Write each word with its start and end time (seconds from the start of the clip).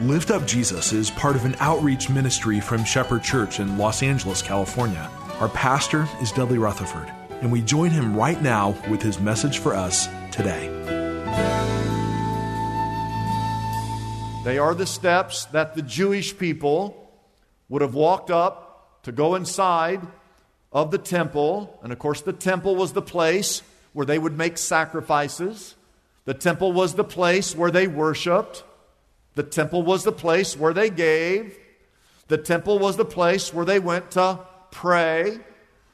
Lift 0.00 0.30
Up 0.30 0.46
Jesus 0.46 0.92
is 0.92 1.10
part 1.10 1.34
of 1.34 1.44
an 1.44 1.56
outreach 1.58 2.08
ministry 2.08 2.60
from 2.60 2.84
Shepherd 2.84 3.24
Church 3.24 3.58
in 3.58 3.76
Los 3.78 4.00
Angeles, 4.00 4.42
California. 4.42 5.10
Our 5.40 5.48
pastor 5.48 6.08
is 6.22 6.30
Dudley 6.30 6.56
Rutherford, 6.56 7.12
and 7.40 7.50
we 7.50 7.62
join 7.62 7.90
him 7.90 8.14
right 8.16 8.40
now 8.40 8.80
with 8.88 9.02
his 9.02 9.18
message 9.18 9.58
for 9.58 9.74
us 9.74 10.06
today. 10.30 10.68
They 14.44 14.56
are 14.58 14.72
the 14.72 14.86
steps 14.86 15.46
that 15.46 15.74
the 15.74 15.82
Jewish 15.82 16.38
people 16.38 17.10
would 17.68 17.82
have 17.82 17.94
walked 17.94 18.30
up 18.30 19.02
to 19.02 19.10
go 19.10 19.34
inside 19.34 20.00
of 20.70 20.92
the 20.92 20.98
temple. 20.98 21.76
And 21.82 21.92
of 21.92 21.98
course, 21.98 22.20
the 22.20 22.32
temple 22.32 22.76
was 22.76 22.92
the 22.92 23.02
place 23.02 23.62
where 23.94 24.06
they 24.06 24.20
would 24.20 24.38
make 24.38 24.58
sacrifices. 24.58 25.74
The 26.24 26.34
temple 26.34 26.72
was 26.72 26.94
the 26.94 27.02
place 27.02 27.56
where 27.56 27.72
they 27.72 27.88
worshiped. 27.88 28.62
The 29.38 29.44
temple 29.44 29.84
was 29.84 30.02
the 30.02 30.10
place 30.10 30.56
where 30.56 30.74
they 30.74 30.90
gave. 30.90 31.56
The 32.26 32.38
temple 32.38 32.80
was 32.80 32.96
the 32.96 33.04
place 33.04 33.54
where 33.54 33.64
they 33.64 33.78
went 33.78 34.10
to 34.10 34.40
pray. 34.72 35.38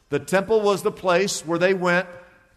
The 0.08 0.18
temple 0.18 0.62
was 0.62 0.82
the 0.82 0.90
place 0.90 1.44
where 1.44 1.58
they 1.58 1.74
went 1.74 2.08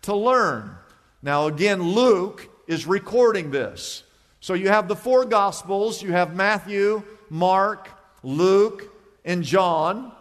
to 0.03 0.15
learn. 0.15 0.77
Now, 1.21 1.47
again, 1.47 1.81
Luke 1.81 2.47
is 2.67 2.87
recording 2.87 3.51
this. 3.51 4.03
So 4.39 4.53
you 4.53 4.69
have 4.69 4.87
the 4.87 4.95
four 4.95 5.25
Gospels 5.25 6.01
you 6.01 6.13
have 6.13 6.33
Matthew, 6.33 7.03
Mark, 7.29 7.89
Luke, 8.23 8.89
and 9.25 9.43
John. 9.43 10.13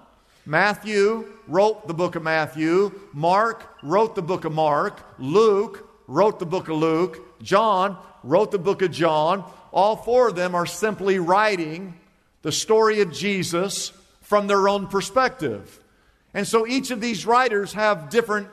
Matthew 0.46 1.32
wrote 1.46 1.86
the 1.86 1.94
book 1.94 2.16
of 2.16 2.24
Matthew, 2.24 2.90
Mark 3.12 3.72
wrote 3.84 4.16
the 4.16 4.22
book 4.22 4.44
of 4.44 4.52
Mark, 4.52 5.00
Luke 5.20 5.88
wrote 6.08 6.40
the 6.40 6.46
book 6.46 6.68
of 6.68 6.76
Luke, 6.76 7.40
John 7.40 7.96
wrote 8.24 8.50
the 8.50 8.58
book 8.58 8.82
of 8.82 8.90
John. 8.90 9.48
All 9.76 9.94
four 9.94 10.26
of 10.28 10.36
them 10.36 10.54
are 10.54 10.64
simply 10.64 11.18
writing 11.18 12.00
the 12.40 12.50
story 12.50 13.02
of 13.02 13.12
Jesus 13.12 13.92
from 14.22 14.46
their 14.46 14.70
own 14.70 14.86
perspective. 14.86 15.78
And 16.32 16.48
so 16.48 16.66
each 16.66 16.90
of 16.90 17.02
these 17.02 17.26
writers 17.26 17.74
have 17.74 18.08
different 18.08 18.48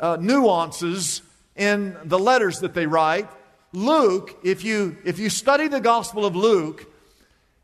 uh, 0.00 0.16
nuances 0.18 1.20
in 1.56 1.94
the 2.04 2.18
letters 2.18 2.60
that 2.60 2.72
they 2.72 2.86
write. 2.86 3.28
Luke, 3.74 4.38
if 4.42 4.64
you, 4.64 4.96
if 5.04 5.18
you 5.18 5.28
study 5.28 5.68
the 5.68 5.78
Gospel 5.78 6.24
of 6.24 6.34
Luke 6.34 6.90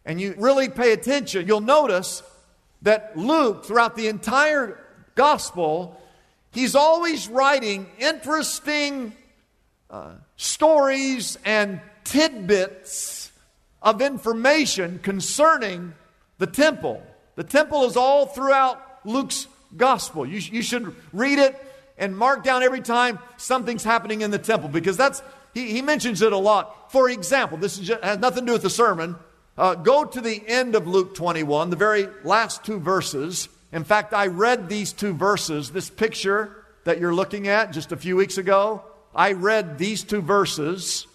and 0.05 0.21
you 0.21 0.35
really 0.37 0.69
pay 0.69 0.93
attention, 0.93 1.47
you'll 1.47 1.63
notice 1.63 2.23
that 2.83 3.17
Luke, 3.17 3.65
throughout 3.65 3.97
the 3.97 4.09
entire 4.09 4.79
Gospel, 5.15 5.99
he's 6.51 6.75
always 6.75 7.27
writing 7.27 7.87
interesting 7.99 9.15
uh, 9.89 10.11
stories 10.37 11.39
and 11.43 11.81
tidbits 12.05 13.33
of 13.83 14.03
information 14.03 14.99
concerning 15.03 15.95
the 16.39 16.47
temple. 16.47 17.03
The 17.37 17.45
temple 17.45 17.85
is 17.85 17.97
all 17.97 18.27
throughout 18.27 18.81
Luke's 19.05 19.47
gospel. 19.77 20.27
You, 20.27 20.39
you 20.39 20.63
should 20.63 20.95
read 21.13 21.39
it 21.39 21.57
and 21.99 22.17
mark 22.17 22.43
down 22.43 22.63
every 22.63 22.81
time 22.81 23.19
something's 23.37 23.85
happening 23.85 24.23
in 24.23 24.31
the 24.31 24.39
temple 24.39 24.69
because 24.69 24.97
that's, 24.97 25.23
he, 25.55 25.73
he 25.73 25.83
mentions 25.83 26.23
it 26.23 26.33
a 26.33 26.37
lot. 26.37 26.91
For 26.93 27.09
example, 27.09 27.59
this 27.59 27.79
just, 27.79 28.03
has 28.03 28.19
nothing 28.19 28.43
to 28.43 28.47
do 28.47 28.53
with 28.53 28.63
the 28.63 28.71
sermon. 28.71 29.17
Uh, 29.57 29.75
go 29.75 30.05
to 30.05 30.21
the 30.21 30.43
end 30.47 30.75
of 30.75 30.87
Luke 30.87 31.15
21, 31.15 31.71
the 31.71 31.77
very 31.77 32.09
last 32.25 32.65
two 32.65 32.81
verses. 32.81 33.49
In 33.73 33.85
fact, 33.85 34.15
I 34.15 34.27
read 34.27 34.69
these 34.69 34.93
two 34.93 35.13
verses, 35.13 35.71
this 35.71 35.91
picture 35.91 36.65
that 36.85 36.99
you're 36.99 37.15
looking 37.15 37.47
at 37.47 37.73
just 37.73 37.93
a 37.93 37.97
few 37.97 38.17
weeks 38.17 38.39
ago. 38.39 38.83
I 39.15 39.33
read 39.33 39.77
these 39.77 40.03
two 40.03 40.23
verses 40.23 41.07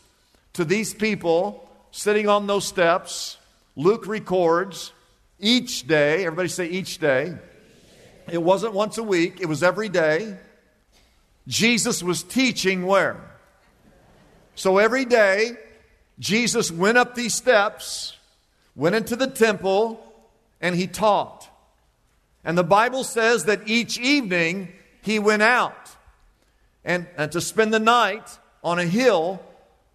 to 0.56 0.66
these 0.66 0.94
people 0.94 1.70
sitting 1.92 2.28
on 2.28 2.48
those 2.48 2.66
steps. 2.66 3.38
Luke 3.76 4.08
records 4.08 4.94
each 5.38 5.86
day, 5.86 6.26
everybody 6.26 6.48
say 6.48 6.66
each 6.68 6.98
day. 6.98 7.38
It 8.32 8.42
wasn't 8.42 8.74
once 8.74 8.98
a 8.98 9.04
week, 9.04 9.40
it 9.42 9.48
was 9.48 9.64
every 9.64 9.90
day. 9.90 10.38
Jesus 11.48 12.02
was 12.02 12.24
teaching 12.24 12.88
where? 12.88 13.18
So 14.56 14.78
every 14.78 15.04
day, 15.06 15.58
Jesus 16.20 16.72
went 16.72 16.98
up 16.98 17.16
these 17.16 17.36
steps, 17.36 18.16
went 18.76 18.96
into 18.96 19.18
the 19.18 19.28
temple, 19.28 20.02
and 20.62 20.74
he 20.74 20.88
taught. 20.88 21.50
And 22.46 22.58
the 22.58 22.64
Bible 22.64 23.04
says 23.04 23.44
that 23.46 23.68
each 23.68 24.00
evening 24.00 24.72
he 25.02 25.20
went 25.20 25.42
out 25.42 25.90
and, 26.86 27.08
and 27.18 27.30
to 27.34 27.42
spend 27.42 27.74
the 27.74 27.80
night 27.80 28.40
on 28.64 28.80
a 28.80 28.86
hill 28.86 29.42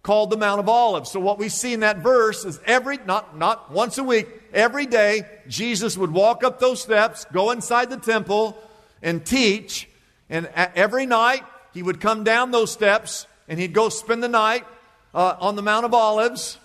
called 0.03 0.31
the 0.31 0.37
Mount 0.37 0.59
of 0.59 0.67
Olives. 0.67 1.11
So 1.11 1.19
what 1.19 1.37
we 1.37 1.49
see 1.49 1.73
in 1.73 1.81
that 1.81 1.97
verse 1.97 2.43
is 2.43 2.59
every, 2.65 2.97
not, 3.05 3.37
not 3.37 3.71
once 3.71 3.97
a 3.97 4.03
week, 4.03 4.27
every 4.53 4.85
day, 4.85 5.23
Jesus 5.47 5.97
would 5.97 6.11
walk 6.11 6.43
up 6.43 6.59
those 6.59 6.81
steps, 6.81 7.25
go 7.31 7.51
inside 7.51 7.89
the 7.89 7.97
temple, 7.97 8.57
and 9.01 9.23
teach. 9.23 9.87
And 10.29 10.47
every 10.55 11.05
night, 11.05 11.43
he 11.73 11.83
would 11.83 11.99
come 11.99 12.23
down 12.23 12.51
those 12.51 12.71
steps 12.71 13.27
and 13.47 13.59
he'd 13.59 13.73
go 13.73 13.89
spend 13.89 14.23
the 14.23 14.29
night 14.29 14.65
uh, 15.13 15.35
on 15.39 15.55
the 15.55 15.61
Mount 15.61 15.85
of 15.85 15.93
Olives. 15.93 16.57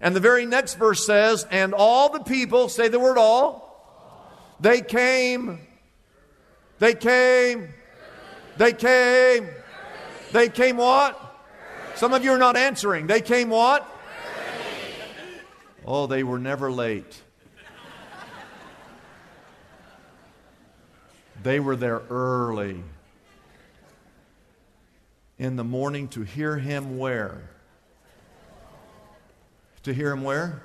And 0.00 0.14
the 0.14 0.20
very 0.20 0.46
next 0.46 0.74
verse 0.74 1.04
says, 1.04 1.46
And 1.50 1.74
all 1.74 2.10
the 2.10 2.20
people, 2.20 2.68
say 2.68 2.88
the 2.88 3.00
word 3.00 3.18
all, 3.18 3.64
they 4.60 4.82
came, 4.82 5.60
they 6.78 6.94
came, 6.94 7.68
they 8.56 8.72
came, 8.72 9.48
they 10.32 10.48
came 10.48 10.76
what? 10.76 11.23
Some 11.96 12.12
of 12.12 12.24
you 12.24 12.32
are 12.32 12.38
not 12.38 12.56
answering. 12.56 13.06
They 13.06 13.20
came 13.20 13.50
what? 13.50 13.88
Oh, 15.86 16.06
they 16.06 16.22
were 16.22 16.38
never 16.38 16.72
late. 16.72 17.22
They 21.42 21.60
were 21.60 21.76
there 21.76 22.00
early 22.08 22.82
in 25.38 25.56
the 25.56 25.64
morning 25.64 26.08
to 26.08 26.22
hear 26.22 26.56
him 26.56 26.98
where? 26.98 27.50
To 29.82 29.92
hear 29.92 30.10
him 30.10 30.22
where? 30.22 30.62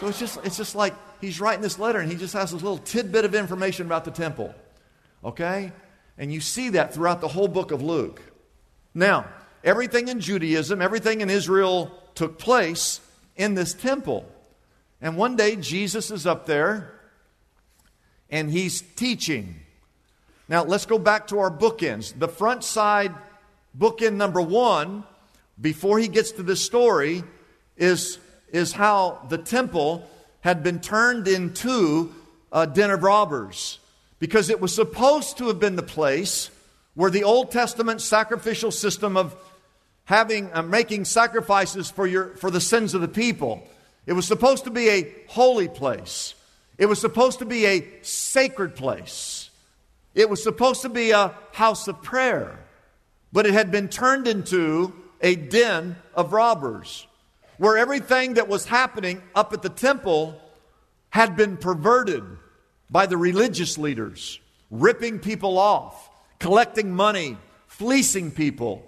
So 0.00 0.06
it's 0.06 0.20
just, 0.20 0.38
it's 0.44 0.56
just 0.56 0.76
like 0.76 0.94
he's 1.20 1.40
writing 1.40 1.62
this 1.62 1.78
letter 1.80 1.98
and 1.98 2.10
he 2.10 2.16
just 2.16 2.32
has 2.34 2.52
this 2.52 2.62
little 2.62 2.78
tidbit 2.78 3.24
of 3.24 3.34
information 3.34 3.86
about 3.86 4.04
the 4.04 4.12
temple. 4.12 4.54
Okay? 5.24 5.72
And 6.16 6.32
you 6.32 6.40
see 6.40 6.68
that 6.70 6.94
throughout 6.94 7.20
the 7.20 7.28
whole 7.28 7.48
book 7.48 7.72
of 7.72 7.82
Luke. 7.82 8.22
Now, 8.94 9.26
everything 9.68 10.08
in 10.08 10.18
Judaism, 10.18 10.80
everything 10.80 11.20
in 11.20 11.28
Israel 11.28 11.92
took 12.14 12.38
place 12.38 13.00
in 13.36 13.54
this 13.54 13.74
temple. 13.74 14.24
And 15.00 15.16
one 15.16 15.36
day 15.36 15.56
Jesus 15.56 16.10
is 16.10 16.26
up 16.26 16.46
there 16.46 16.94
and 18.30 18.50
he's 18.50 18.80
teaching. 18.80 19.60
Now, 20.48 20.64
let's 20.64 20.86
go 20.86 20.98
back 20.98 21.26
to 21.28 21.38
our 21.38 21.50
bookends. 21.50 22.18
The 22.18 22.28
front 22.28 22.64
side, 22.64 23.14
bookend 23.78 24.14
number 24.14 24.40
one, 24.40 25.04
before 25.60 25.98
he 25.98 26.08
gets 26.08 26.32
to 26.32 26.42
this 26.42 26.64
story, 26.64 27.22
is, 27.76 28.18
is 28.50 28.72
how 28.72 29.26
the 29.28 29.38
temple 29.38 30.08
had 30.40 30.62
been 30.62 30.80
turned 30.80 31.28
into 31.28 32.14
a 32.50 32.66
den 32.66 32.90
of 32.90 33.02
robbers. 33.02 33.78
because 34.18 34.50
it 34.50 34.60
was 34.60 34.74
supposed 34.74 35.38
to 35.38 35.48
have 35.48 35.60
been 35.60 35.76
the 35.76 35.82
place 35.82 36.50
where 36.94 37.10
the 37.10 37.24
Old 37.24 37.50
Testament 37.50 38.00
sacrificial 38.00 38.70
system 38.70 39.16
of 39.16 39.36
having 40.08 40.50
uh, 40.54 40.62
making 40.62 41.04
sacrifices 41.04 41.90
for 41.90 42.06
your 42.06 42.34
for 42.36 42.50
the 42.50 42.62
sins 42.62 42.94
of 42.94 43.02
the 43.02 43.08
people. 43.08 43.62
It 44.06 44.14
was 44.14 44.26
supposed 44.26 44.64
to 44.64 44.70
be 44.70 44.88
a 44.88 45.14
holy 45.28 45.68
place. 45.68 46.34
It 46.78 46.86
was 46.86 46.98
supposed 46.98 47.40
to 47.40 47.44
be 47.44 47.66
a 47.66 47.86
sacred 48.00 48.74
place. 48.74 49.50
It 50.14 50.30
was 50.30 50.42
supposed 50.42 50.80
to 50.82 50.88
be 50.88 51.10
a 51.10 51.34
house 51.52 51.88
of 51.88 52.02
prayer. 52.02 52.58
But 53.34 53.44
it 53.44 53.52
had 53.52 53.70
been 53.70 53.88
turned 53.88 54.26
into 54.26 54.94
a 55.20 55.36
den 55.36 55.96
of 56.14 56.32
robbers 56.32 57.06
where 57.58 57.76
everything 57.76 58.34
that 58.34 58.48
was 58.48 58.64
happening 58.64 59.20
up 59.34 59.52
at 59.52 59.60
the 59.60 59.68
temple 59.68 60.40
had 61.10 61.36
been 61.36 61.58
perverted 61.58 62.24
by 62.88 63.04
the 63.04 63.18
religious 63.18 63.76
leaders, 63.76 64.40
ripping 64.70 65.18
people 65.18 65.58
off, 65.58 66.08
collecting 66.38 66.90
money, 66.94 67.36
fleecing 67.66 68.30
people 68.30 68.87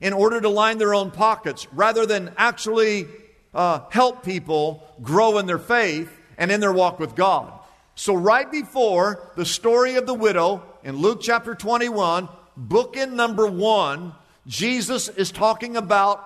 in 0.00 0.12
order 0.12 0.40
to 0.40 0.48
line 0.48 0.78
their 0.78 0.94
own 0.94 1.10
pockets 1.10 1.66
rather 1.72 2.06
than 2.06 2.32
actually 2.36 3.06
uh, 3.54 3.80
help 3.90 4.22
people 4.22 4.86
grow 5.02 5.38
in 5.38 5.46
their 5.46 5.58
faith 5.58 6.10
and 6.36 6.50
in 6.50 6.60
their 6.60 6.72
walk 6.72 6.98
with 6.98 7.14
God. 7.14 7.52
So, 7.94 8.14
right 8.14 8.50
before 8.50 9.32
the 9.34 9.44
story 9.44 9.96
of 9.96 10.06
the 10.06 10.14
widow 10.14 10.62
in 10.84 10.96
Luke 10.96 11.20
chapter 11.20 11.54
21, 11.54 12.28
bookend 12.58 13.12
number 13.12 13.46
one, 13.46 14.14
Jesus 14.46 15.08
is 15.08 15.32
talking 15.32 15.76
about 15.76 16.24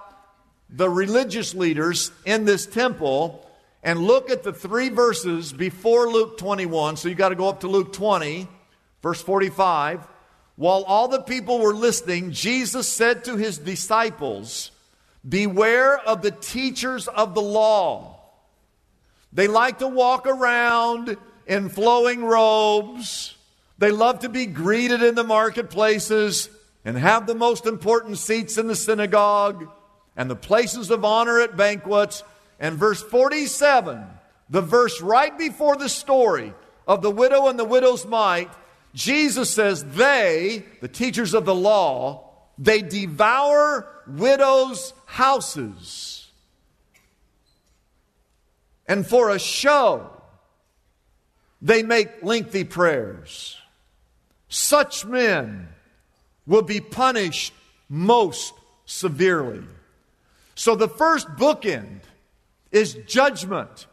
the 0.68 0.88
religious 0.88 1.54
leaders 1.54 2.12
in 2.24 2.44
this 2.44 2.66
temple. 2.66 3.48
And 3.82 4.00
look 4.00 4.30
at 4.30 4.44
the 4.44 4.52
three 4.52 4.90
verses 4.90 5.52
before 5.52 6.08
Luke 6.08 6.38
21. 6.38 6.96
So 6.96 7.08
you 7.08 7.14
got 7.14 7.30
to 7.30 7.34
go 7.34 7.48
up 7.48 7.60
to 7.60 7.68
Luke 7.68 7.92
20, 7.92 8.46
verse 9.02 9.20
45. 9.20 10.06
While 10.56 10.84
all 10.84 11.08
the 11.08 11.22
people 11.22 11.58
were 11.58 11.74
listening, 11.74 12.32
Jesus 12.32 12.86
said 12.86 13.24
to 13.24 13.36
his 13.36 13.58
disciples, 13.58 14.70
Beware 15.26 15.98
of 15.98 16.22
the 16.22 16.30
teachers 16.30 17.08
of 17.08 17.34
the 17.34 17.42
law. 17.42 18.20
They 19.32 19.46
like 19.48 19.78
to 19.78 19.88
walk 19.88 20.26
around 20.26 21.16
in 21.46 21.68
flowing 21.68 22.24
robes. 22.24 23.36
They 23.78 23.90
love 23.90 24.20
to 24.20 24.28
be 24.28 24.46
greeted 24.46 25.02
in 25.02 25.14
the 25.14 25.24
marketplaces 25.24 26.50
and 26.84 26.98
have 26.98 27.26
the 27.26 27.34
most 27.34 27.66
important 27.66 28.18
seats 28.18 28.58
in 28.58 28.66
the 28.66 28.76
synagogue 28.76 29.68
and 30.16 30.28
the 30.28 30.36
places 30.36 30.90
of 30.90 31.04
honor 31.04 31.40
at 31.40 31.56
banquets. 31.56 32.22
And 32.60 32.76
verse 32.76 33.02
47, 33.02 34.04
the 34.50 34.60
verse 34.60 35.00
right 35.00 35.36
before 35.36 35.76
the 35.76 35.88
story 35.88 36.52
of 36.86 37.00
the 37.00 37.10
widow 37.10 37.48
and 37.48 37.58
the 37.58 37.64
widow's 37.64 38.04
mite, 38.04 38.50
Jesus 38.94 39.52
says, 39.52 39.84
They, 39.84 40.64
the 40.80 40.88
teachers 40.88 41.34
of 41.34 41.44
the 41.44 41.54
law, 41.54 42.30
they 42.58 42.82
devour 42.82 43.88
widows' 44.06 44.92
houses. 45.06 46.30
And 48.86 49.06
for 49.06 49.30
a 49.30 49.38
show, 49.38 50.10
they 51.62 51.82
make 51.82 52.22
lengthy 52.22 52.64
prayers. 52.64 53.56
Such 54.48 55.06
men 55.06 55.68
will 56.46 56.62
be 56.62 56.80
punished 56.80 57.54
most 57.88 58.52
severely. 58.84 59.64
So 60.54 60.74
the 60.74 60.88
first 60.88 61.26
bookend 61.28 62.00
is 62.70 62.94
judgment 63.06 63.86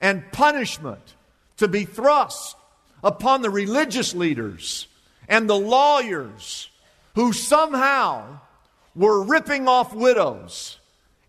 and 0.00 0.22
punishment 0.32 1.14
to 1.58 1.68
be 1.68 1.84
thrust 1.84 2.56
upon 3.02 3.42
the 3.42 3.50
religious 3.50 4.14
leaders 4.14 4.86
and 5.28 5.48
the 5.48 5.58
lawyers 5.58 6.68
who 7.14 7.32
somehow 7.32 8.40
were 8.94 9.22
ripping 9.22 9.68
off 9.68 9.94
widows 9.94 10.78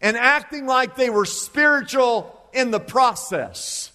and 0.01 0.17
acting 0.17 0.65
like 0.65 0.95
they 0.95 1.09
were 1.09 1.25
spiritual 1.25 2.35
in 2.53 2.71
the 2.71 2.79
process, 2.79 3.91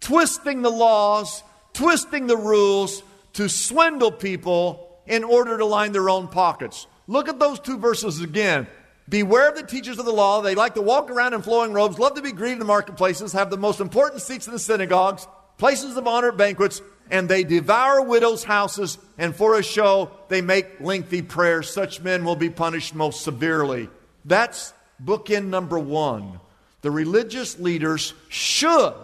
twisting 0.00 0.62
the 0.62 0.70
laws, 0.70 1.42
twisting 1.72 2.26
the 2.26 2.36
rules 2.36 3.02
to 3.34 3.48
swindle 3.48 4.12
people 4.12 4.98
in 5.06 5.24
order 5.24 5.58
to 5.58 5.64
line 5.64 5.92
their 5.92 6.10
own 6.10 6.28
pockets. 6.28 6.86
Look 7.06 7.28
at 7.28 7.38
those 7.38 7.60
two 7.60 7.78
verses 7.78 8.20
again. 8.20 8.66
Beware 9.08 9.50
of 9.50 9.56
the 9.56 9.62
teachers 9.62 9.98
of 9.98 10.06
the 10.06 10.12
law. 10.12 10.40
They 10.40 10.54
like 10.54 10.74
to 10.74 10.82
walk 10.82 11.10
around 11.10 11.34
in 11.34 11.42
flowing 11.42 11.72
robes, 11.72 11.98
love 11.98 12.14
to 12.14 12.22
be 12.22 12.32
greeted 12.32 12.54
in 12.54 12.58
the 12.58 12.64
marketplaces, 12.64 13.32
have 13.32 13.50
the 13.50 13.58
most 13.58 13.80
important 13.80 14.22
seats 14.22 14.46
in 14.46 14.52
the 14.52 14.58
synagogues, 14.58 15.26
places 15.58 15.96
of 15.96 16.06
honor 16.06 16.28
at 16.28 16.38
banquets, 16.38 16.80
and 17.10 17.28
they 17.28 17.44
devour 17.44 18.02
widows' 18.02 18.44
houses, 18.44 18.98
and 19.18 19.34
for 19.34 19.58
a 19.58 19.62
show, 19.62 20.10
they 20.28 20.40
make 20.40 20.80
lengthy 20.80 21.22
prayers. 21.22 21.70
Such 21.70 22.00
men 22.00 22.24
will 22.24 22.36
be 22.36 22.50
punished 22.50 22.94
most 22.94 23.22
severely. 23.22 23.88
That's 24.24 24.72
bookend 25.02 25.46
number 25.46 25.78
one. 25.78 26.40
The 26.82 26.90
religious 26.90 27.58
leaders 27.58 28.14
should 28.28 28.94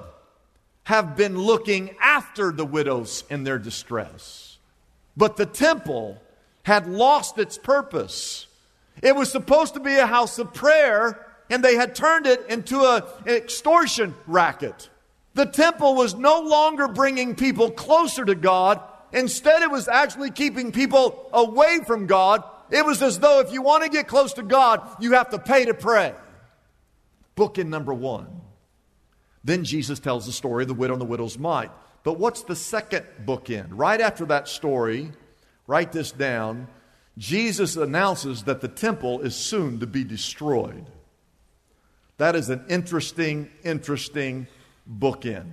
have 0.85 1.17
been 1.17 1.39
looking 1.39 1.95
after 2.01 2.53
the 2.53 2.65
widows 2.65 3.25
in 3.31 3.45
their 3.45 3.59
distress. 3.59 4.59
But 5.17 5.37
the 5.37 5.47
temple 5.47 6.21
had 6.63 6.89
lost 6.89 7.39
its 7.39 7.57
purpose. 7.57 8.47
It 9.03 9.15
was 9.15 9.31
supposed 9.31 9.75
to 9.75 9.81
be 9.81 9.97
a 9.97 10.07
house 10.07 10.39
of 10.39 10.53
prayer, 10.53 11.27
and 11.49 11.65
they 11.65 11.77
had 11.77 11.95
turned 11.95 12.27
it 12.27 12.45
into 12.49 12.81
a, 12.81 13.07
an 13.25 13.35
extortion 13.35 14.15
racket. 14.27 14.90
The 15.35 15.47
temple 15.47 15.95
was 15.95 16.15
no 16.15 16.41
longer 16.41 16.89
bringing 16.89 17.35
people 17.35 17.71
closer 17.71 18.25
to 18.25 18.35
God. 18.35 18.81
Instead, 19.13 19.63
it 19.63 19.71
was 19.71 19.89
actually 19.89 20.31
keeping 20.31 20.73
people 20.73 21.29
away 21.33 21.81
from 21.87 22.07
God. 22.07 22.43
It 22.71 22.85
was 22.85 23.03
as 23.03 23.19
though 23.19 23.41
if 23.41 23.53
you 23.53 23.63
want 23.63 23.85
to 23.85 23.91
get 23.91 24.09
close 24.09 24.35
to 24.35 24.43
God, 24.43 24.81
you 25.01 25.13
have 25.13 25.31
to 25.31 25.39
pay 25.39 25.65
to 25.65 25.75
pray. 25.75 26.15
Book 27.35 27.59
in 27.59 27.71
number 27.71 27.95
one. 27.95 28.41
Then 29.43 29.65
Jesus 29.65 29.99
tells 29.99 30.27
the 30.27 30.33
story 30.33 30.65
of 30.65 30.69
the 30.69 30.75
widow 30.75 30.95
and 30.95 31.01
the 31.01 31.07
widow's 31.07 31.39
mite. 31.39 31.71
But 32.03 32.19
what's 32.19 32.43
the 32.43 32.57
second 32.57 33.05
bookend? 33.25 33.69
Right 33.71 34.01
after 34.01 34.25
that 34.27 34.49
story, 34.49 35.13
write 35.67 35.93
this 35.93 36.13
down. 36.13 36.69
Jesus 37.19 37.77
announces 37.77 38.45
that 38.45 38.61
the 38.61 38.69
temple 38.69 39.21
is 39.21 39.35
soon 39.35 39.81
to 39.81 39.87
be 39.87 40.05
destroyed. 40.05 40.87
That 42.19 42.37
is 42.37 42.51
an 42.51 42.65
interesting, 42.69 43.51
interesting 43.65 44.47
bookend. 44.91 45.53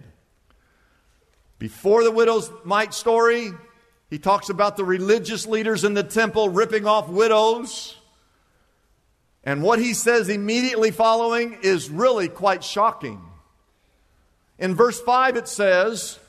Before 1.59 2.03
the 2.03 2.11
widow's 2.11 2.51
mite 2.63 2.93
story, 2.93 3.51
he 4.09 4.19
talks 4.19 4.49
about 4.49 4.77
the 4.77 4.85
religious 4.85 5.45
leaders 5.45 5.83
in 5.83 5.93
the 5.93 6.03
temple 6.03 6.49
ripping 6.49 6.85
off 6.85 7.09
widows. 7.09 7.97
And 9.43 9.63
what 9.63 9.79
he 9.79 9.93
says 9.93 10.29
immediately 10.29 10.91
following 10.91 11.57
is 11.61 11.89
really 11.89 12.27
quite 12.27 12.63
shocking. 12.63 13.21
In 14.59 14.75
verse 14.75 14.99
5, 14.99 15.37
it 15.37 15.47
says, 15.47 16.19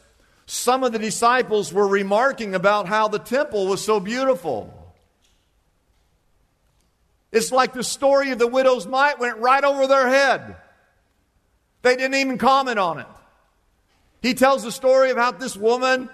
Some 0.47 0.85
of 0.85 0.93
the 0.93 0.99
disciples 0.99 1.73
were 1.73 1.87
remarking 1.87 2.55
about 2.55 2.87
how 2.87 3.09
the 3.09 3.19
temple 3.19 3.67
was 3.67 3.85
so 3.85 4.01
beautiful. 4.01 4.75
It's 7.31 7.53
like 7.53 7.75
the 7.75 7.85
story 7.85 8.31
of 8.31 8.39
the 8.39 8.47
widow's 8.47 8.87
mite 8.87 9.19
went 9.19 9.39
right 9.39 9.63
over 9.63 9.87
their 9.87 10.09
head. 10.09 10.57
They 11.83 11.97
didn't 11.97 12.15
even 12.15 12.39
comment 12.39 12.79
on 12.79 12.99
it. 12.99 13.07
He 14.21 14.35
tells 14.35 14.65
the 14.65 14.73
story 14.73 15.11
about 15.11 15.39
this 15.39 15.57
woman 15.57 16.11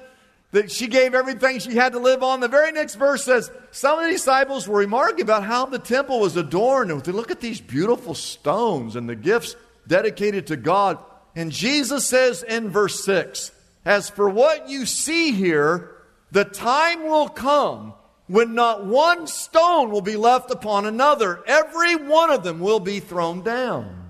that 0.52 0.70
she 0.70 0.86
gave 0.86 1.14
everything 1.14 1.58
she 1.58 1.74
had 1.74 1.92
to 1.92 1.98
live 1.98 2.22
on. 2.22 2.40
The 2.40 2.48
very 2.48 2.70
next 2.70 2.94
verse 2.94 3.24
says, 3.24 3.50
Some 3.70 3.98
of 3.98 4.04
the 4.04 4.12
disciples 4.12 4.68
were 4.68 4.78
remarking 4.78 5.22
about 5.22 5.44
how 5.44 5.66
the 5.66 5.78
temple 5.78 6.20
was 6.20 6.36
adorned. 6.36 6.90
And 6.90 7.06
look 7.08 7.30
at 7.30 7.40
these 7.40 7.60
beautiful 7.60 8.14
stones 8.14 8.94
and 8.94 9.08
the 9.08 9.16
gifts 9.16 9.56
dedicated 9.86 10.46
to 10.48 10.56
God. 10.56 10.98
And 11.34 11.50
Jesus 11.50 12.06
says 12.06 12.42
in 12.42 12.68
verse 12.68 13.04
6, 13.04 13.50
As 13.84 14.10
for 14.10 14.28
what 14.28 14.68
you 14.68 14.86
see 14.86 15.32
here, 15.32 15.96
the 16.30 16.44
time 16.44 17.04
will 17.04 17.28
come 17.28 17.94
when 18.26 18.54
not 18.54 18.86
one 18.86 19.26
stone 19.26 19.90
will 19.90 20.02
be 20.02 20.16
left 20.16 20.50
upon 20.50 20.86
another. 20.86 21.42
Every 21.46 21.96
one 21.96 22.30
of 22.30 22.44
them 22.44 22.60
will 22.60 22.80
be 22.80 23.00
thrown 23.00 23.42
down 23.42 24.03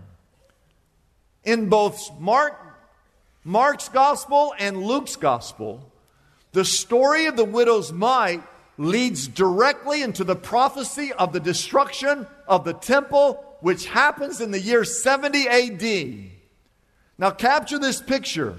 in 1.44 1.68
both 1.68 2.18
Mark, 2.18 2.58
Mark's 3.44 3.88
gospel 3.88 4.54
and 4.58 4.82
Luke's 4.82 5.16
gospel, 5.16 5.90
the 6.52 6.64
story 6.64 7.26
of 7.26 7.36
the 7.36 7.44
widow's 7.44 7.92
mite 7.92 8.42
leads 8.78 9.28
directly 9.28 10.02
into 10.02 10.24
the 10.24 10.36
prophecy 10.36 11.12
of 11.12 11.32
the 11.32 11.40
destruction 11.40 12.26
of 12.48 12.64
the 12.64 12.72
temple, 12.72 13.44
which 13.60 13.86
happens 13.86 14.40
in 14.40 14.50
the 14.50 14.60
year 14.60 14.84
70 14.84 15.48
AD. 15.48 16.30
Now, 17.18 17.30
capture 17.30 17.78
this 17.78 18.00
picture. 18.00 18.56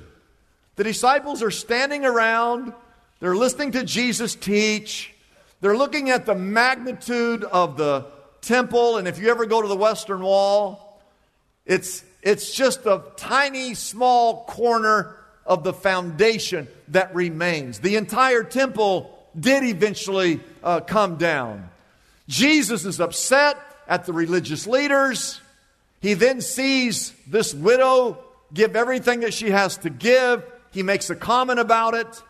The 0.75 0.83
disciples 0.83 1.41
are 1.41 1.51
standing 1.51 2.05
around, 2.05 2.73
they're 3.19 3.35
listening 3.35 3.71
to 3.73 3.83
Jesus 3.83 4.35
teach, 4.35 5.13
they're 5.61 5.77
looking 5.77 6.09
at 6.09 6.25
the 6.25 6.35
magnitude 6.35 7.43
of 7.43 7.77
the 7.77 8.05
temple, 8.41 8.97
and 8.97 9.07
if 9.07 9.19
you 9.19 9.29
ever 9.29 9.45
go 9.45 9.61
to 9.61 9.67
the 9.67 9.75
Western 9.75 10.21
Wall, 10.21 11.01
it's 11.65 12.03
it's 12.25 12.51
just 12.51 12.87
a 12.87 13.03
tiny, 13.17 13.75
small 13.75 14.45
corner 14.45 15.15
of 15.45 15.63
the 15.63 15.71
foundation 15.71 16.67
that 16.87 17.13
remains. 17.13 17.79
The 17.79 17.97
entire 17.97 18.43
temple 18.43 19.15
did 19.39 19.63
eventually 19.63 20.39
uh, 20.63 20.79
come 20.79 21.17
down. 21.17 21.69
Jesus 22.27 22.83
is 22.83 22.99
upset 22.99 23.57
at 23.87 24.05
the 24.05 24.13
religious 24.13 24.65
leaders. 24.65 25.39
He 26.01 26.15
then 26.15 26.41
sees 26.41 27.13
this 27.27 27.53
widow 27.53 28.17
give 28.51 28.75
everything 28.75 29.19
that 29.19 29.33
she 29.33 29.51
has 29.51 29.77
to 29.77 29.91
give. 29.91 30.43
He 30.71 30.81
makes 30.81 31.11
a 31.11 31.15
comment 31.15 31.59
about 31.59 31.93
it. 31.93 32.23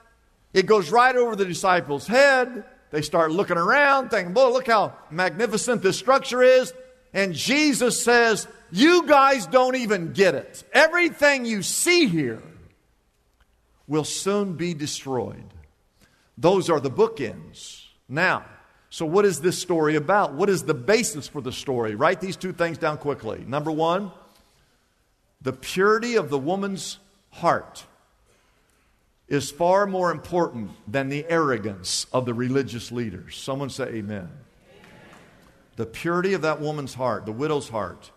It 0.53 0.65
goes 0.65 0.91
right 0.91 1.15
over 1.15 1.37
the 1.37 1.45
disciples' 1.45 2.05
head. 2.05 2.65
They 2.91 3.01
start 3.01 3.31
looking 3.31 3.57
around, 3.57 4.09
thinking, 4.09 4.33
boy, 4.33 4.49
look 4.49 4.67
how 4.67 4.93
magnificent 5.09 5.81
this 5.81 5.97
structure 5.97 6.41
is. 6.41 6.73
And 7.13 7.33
Jesus 7.33 8.03
says, 8.03 8.47
You 8.71 9.07
guys 9.07 9.47
don't 9.47 9.75
even 9.75 10.13
get 10.13 10.35
it. 10.35 10.63
Everything 10.73 11.45
you 11.45 11.61
see 11.61 12.07
here 12.07 12.41
will 13.87 14.03
soon 14.03 14.53
be 14.53 14.73
destroyed. 14.73 15.53
Those 16.37 16.69
are 16.69 16.79
the 16.79 16.91
bookends. 16.91 17.85
Now, 18.09 18.45
so 18.89 19.05
what 19.05 19.25
is 19.25 19.41
this 19.41 19.59
story 19.59 19.95
about? 19.95 20.33
What 20.33 20.49
is 20.49 20.63
the 20.63 20.73
basis 20.73 21.27
for 21.27 21.41
the 21.41 21.51
story? 21.51 21.95
Write 21.95 22.21
these 22.21 22.35
two 22.35 22.53
things 22.53 22.77
down 22.77 22.97
quickly. 22.97 23.43
Number 23.47 23.71
one, 23.71 24.11
the 25.41 25.53
purity 25.53 26.15
of 26.15 26.29
the 26.29 26.39
woman's 26.39 26.97
heart 27.31 27.85
is 29.27 29.51
far 29.51 29.87
more 29.87 30.11
important 30.11 30.71
than 30.87 31.09
the 31.09 31.25
arrogance 31.29 32.05
of 32.13 32.25
the 32.25 32.33
religious 32.33 32.91
leaders. 32.91 33.37
Someone 33.37 33.69
say 33.69 33.85
amen. 33.85 34.29
The 35.75 35.85
purity 35.85 36.33
of 36.33 36.43
that 36.43 36.61
woman's 36.61 36.93
heart, 36.93 37.25
the 37.25 37.31
widow's 37.31 37.69
heart, 37.69 38.11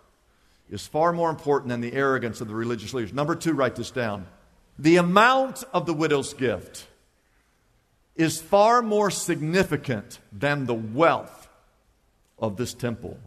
is 0.71 0.87
far 0.87 1.13
more 1.13 1.31
important 1.31 1.71
than 1.71 1.81
the 1.81 1.93
arrogance 1.93 2.41
of 2.41 2.49
the 2.49 2.55
religious 2.55 2.93
leaders. 2.93 3.13
Number 3.13 3.35
two, 3.35 3.53
write 3.53 3.77
this 3.77 3.91
down. 3.91 4.27
The 4.79 4.97
amount 4.97 5.65
of 5.73 5.87
the 5.87 5.95
widow's 5.95 6.35
gift 6.35 6.87
is 8.15 8.41
far 8.41 8.83
more 8.83 9.11
significant 9.11 10.19
than 10.33 10.67
the 10.67 10.75
wealth 10.75 11.49
of 12.39 12.57
this 12.57 12.75
temple. 12.75 13.19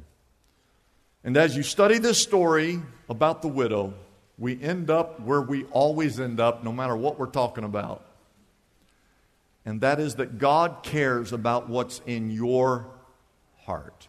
And 1.24 1.38
as 1.38 1.56
you 1.56 1.64
study 1.64 1.98
this 1.98 2.22
story 2.22 2.82
about 3.10 3.42
the 3.42 3.48
widow, 3.48 3.94
we 4.38 4.62
end 4.62 4.90
up 4.90 5.20
where 5.20 5.42
we 5.42 5.66
always 5.66 6.20
end 6.20 6.40
up, 6.40 6.64
no 6.64 6.72
matter 6.72 6.96
what 6.96 7.20
we're 7.20 7.28
talking 7.28 7.64
about. 7.64 8.04
And 9.66 9.82
that 9.82 10.00
is 10.00 10.16
that 10.16 10.40
God 10.40 10.84
cares 10.84 11.32
about 11.32 11.70
what's 11.70 12.02
in 12.06 12.32
your 12.32 12.88
heart. 13.66 14.08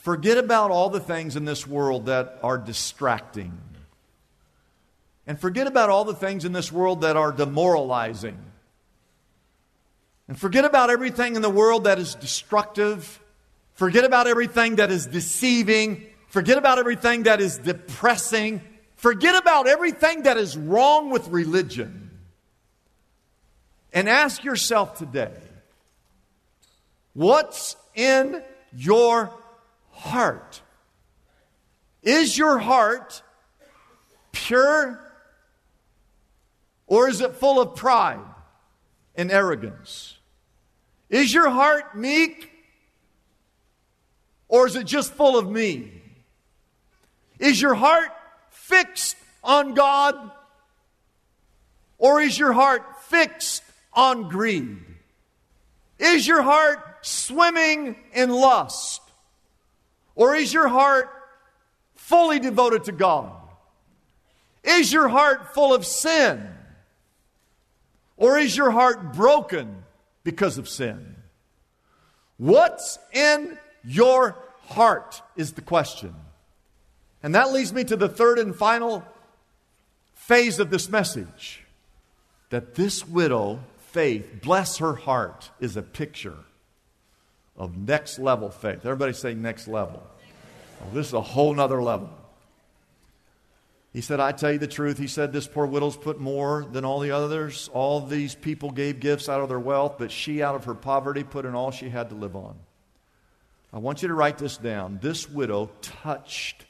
Forget 0.00 0.38
about 0.38 0.70
all 0.70 0.88
the 0.88 1.00
things 1.00 1.36
in 1.36 1.44
this 1.44 1.66
world 1.66 2.06
that 2.06 2.38
are 2.42 2.56
distracting. 2.56 3.58
And 5.26 5.38
forget 5.38 5.66
about 5.66 5.90
all 5.90 6.04
the 6.04 6.14
things 6.14 6.46
in 6.46 6.52
this 6.52 6.72
world 6.72 7.02
that 7.02 7.16
are 7.16 7.32
demoralizing. 7.32 8.38
And 10.26 10.38
forget 10.38 10.64
about 10.64 10.88
everything 10.88 11.36
in 11.36 11.42
the 11.42 11.50
world 11.50 11.84
that 11.84 11.98
is 11.98 12.14
destructive. 12.14 13.20
Forget 13.74 14.04
about 14.04 14.26
everything 14.26 14.76
that 14.76 14.90
is 14.90 15.06
deceiving. 15.06 16.06
Forget 16.28 16.56
about 16.56 16.78
everything 16.78 17.24
that 17.24 17.42
is 17.42 17.58
depressing. 17.58 18.62
Forget 18.96 19.34
about 19.36 19.68
everything 19.68 20.22
that 20.22 20.38
is 20.38 20.56
wrong 20.56 21.10
with 21.10 21.28
religion. 21.28 22.10
And 23.92 24.08
ask 24.08 24.44
yourself 24.44 24.96
today 24.96 25.34
what's 27.12 27.76
in 27.94 28.42
your 28.72 29.30
heart? 30.00 30.62
Is 32.02 32.36
your 32.36 32.58
heart 32.58 33.22
pure 34.32 35.00
or 36.86 37.08
is 37.08 37.20
it 37.20 37.36
full 37.36 37.60
of 37.60 37.76
pride 37.76 38.24
and 39.14 39.30
arrogance? 39.30 40.16
Is 41.08 41.32
your 41.32 41.50
heart 41.50 41.96
meek? 41.96 42.50
Or 44.48 44.66
is 44.66 44.74
it 44.74 44.84
just 44.86 45.12
full 45.14 45.38
of 45.38 45.48
me? 45.48 45.92
Is 47.38 47.60
your 47.60 47.74
heart 47.74 48.10
fixed 48.50 49.16
on 49.44 49.74
God? 49.74 50.16
Or 51.98 52.20
is 52.20 52.38
your 52.38 52.52
heart 52.52 53.02
fixed 53.04 53.62
on 53.92 54.28
greed? 54.28 54.78
Is 55.98 56.26
your 56.26 56.42
heart 56.42 56.78
swimming 57.02 57.96
in 58.12 58.30
lust? 58.30 59.02
Or 60.20 60.34
is 60.34 60.52
your 60.52 60.68
heart 60.68 61.08
fully 61.94 62.38
devoted 62.38 62.84
to 62.84 62.92
God? 62.92 63.32
Is 64.62 64.92
your 64.92 65.08
heart 65.08 65.54
full 65.54 65.72
of 65.72 65.86
sin? 65.86 66.46
Or 68.18 68.36
is 68.36 68.54
your 68.54 68.70
heart 68.70 69.14
broken 69.14 69.82
because 70.22 70.58
of 70.58 70.68
sin? 70.68 71.16
What's 72.36 72.98
in 73.14 73.56
your 73.82 74.36
heart 74.66 75.22
is 75.36 75.52
the 75.52 75.62
question. 75.62 76.14
And 77.22 77.34
that 77.34 77.50
leads 77.50 77.72
me 77.72 77.82
to 77.84 77.96
the 77.96 78.08
third 78.10 78.38
and 78.38 78.54
final 78.54 79.02
phase 80.12 80.58
of 80.58 80.68
this 80.68 80.90
message 80.90 81.64
that 82.50 82.74
this 82.74 83.08
widow, 83.08 83.60
faith, 83.78 84.42
bless 84.42 84.76
her 84.76 84.96
heart, 84.96 85.48
is 85.60 85.78
a 85.78 85.82
picture 85.82 86.36
of 87.56 87.76
next 87.76 88.18
level 88.18 88.50
faith. 88.50 88.84
Everybody 88.84 89.12
say 89.12 89.34
next 89.34 89.68
level. 89.68 90.02
Oh, 90.82 90.94
this 90.94 91.08
is 91.08 91.12
a 91.12 91.20
whole 91.20 91.54
nother 91.54 91.82
level. 91.82 92.10
He 93.92 94.00
said, 94.00 94.20
I 94.20 94.32
tell 94.32 94.52
you 94.52 94.58
the 94.58 94.68
truth. 94.68 94.98
He 94.98 95.08
said, 95.08 95.32
This 95.32 95.48
poor 95.48 95.66
widow's 95.66 95.96
put 95.96 96.20
more 96.20 96.64
than 96.70 96.84
all 96.84 97.00
the 97.00 97.10
others. 97.10 97.68
All 97.72 98.00
these 98.00 98.34
people 98.34 98.70
gave 98.70 99.00
gifts 99.00 99.28
out 99.28 99.40
of 99.40 99.48
their 99.48 99.58
wealth, 99.58 99.96
but 99.98 100.12
she, 100.12 100.42
out 100.42 100.54
of 100.54 100.64
her 100.64 100.74
poverty, 100.74 101.24
put 101.24 101.44
in 101.44 101.54
all 101.54 101.72
she 101.72 101.88
had 101.88 102.10
to 102.10 102.14
live 102.14 102.36
on. 102.36 102.56
I 103.72 103.78
want 103.78 104.02
you 104.02 104.08
to 104.08 104.14
write 104.14 104.38
this 104.38 104.56
down. 104.56 105.00
This 105.02 105.28
widow 105.28 105.70
touched 105.80 106.64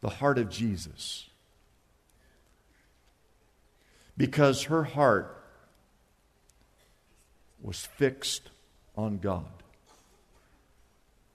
the 0.00 0.08
heart 0.08 0.38
of 0.38 0.48
Jesus 0.48 1.28
because 4.16 4.64
her 4.64 4.84
heart 4.84 5.34
was 7.62 7.84
fixed 7.84 8.50
on 8.98 9.18
God. 9.18 9.46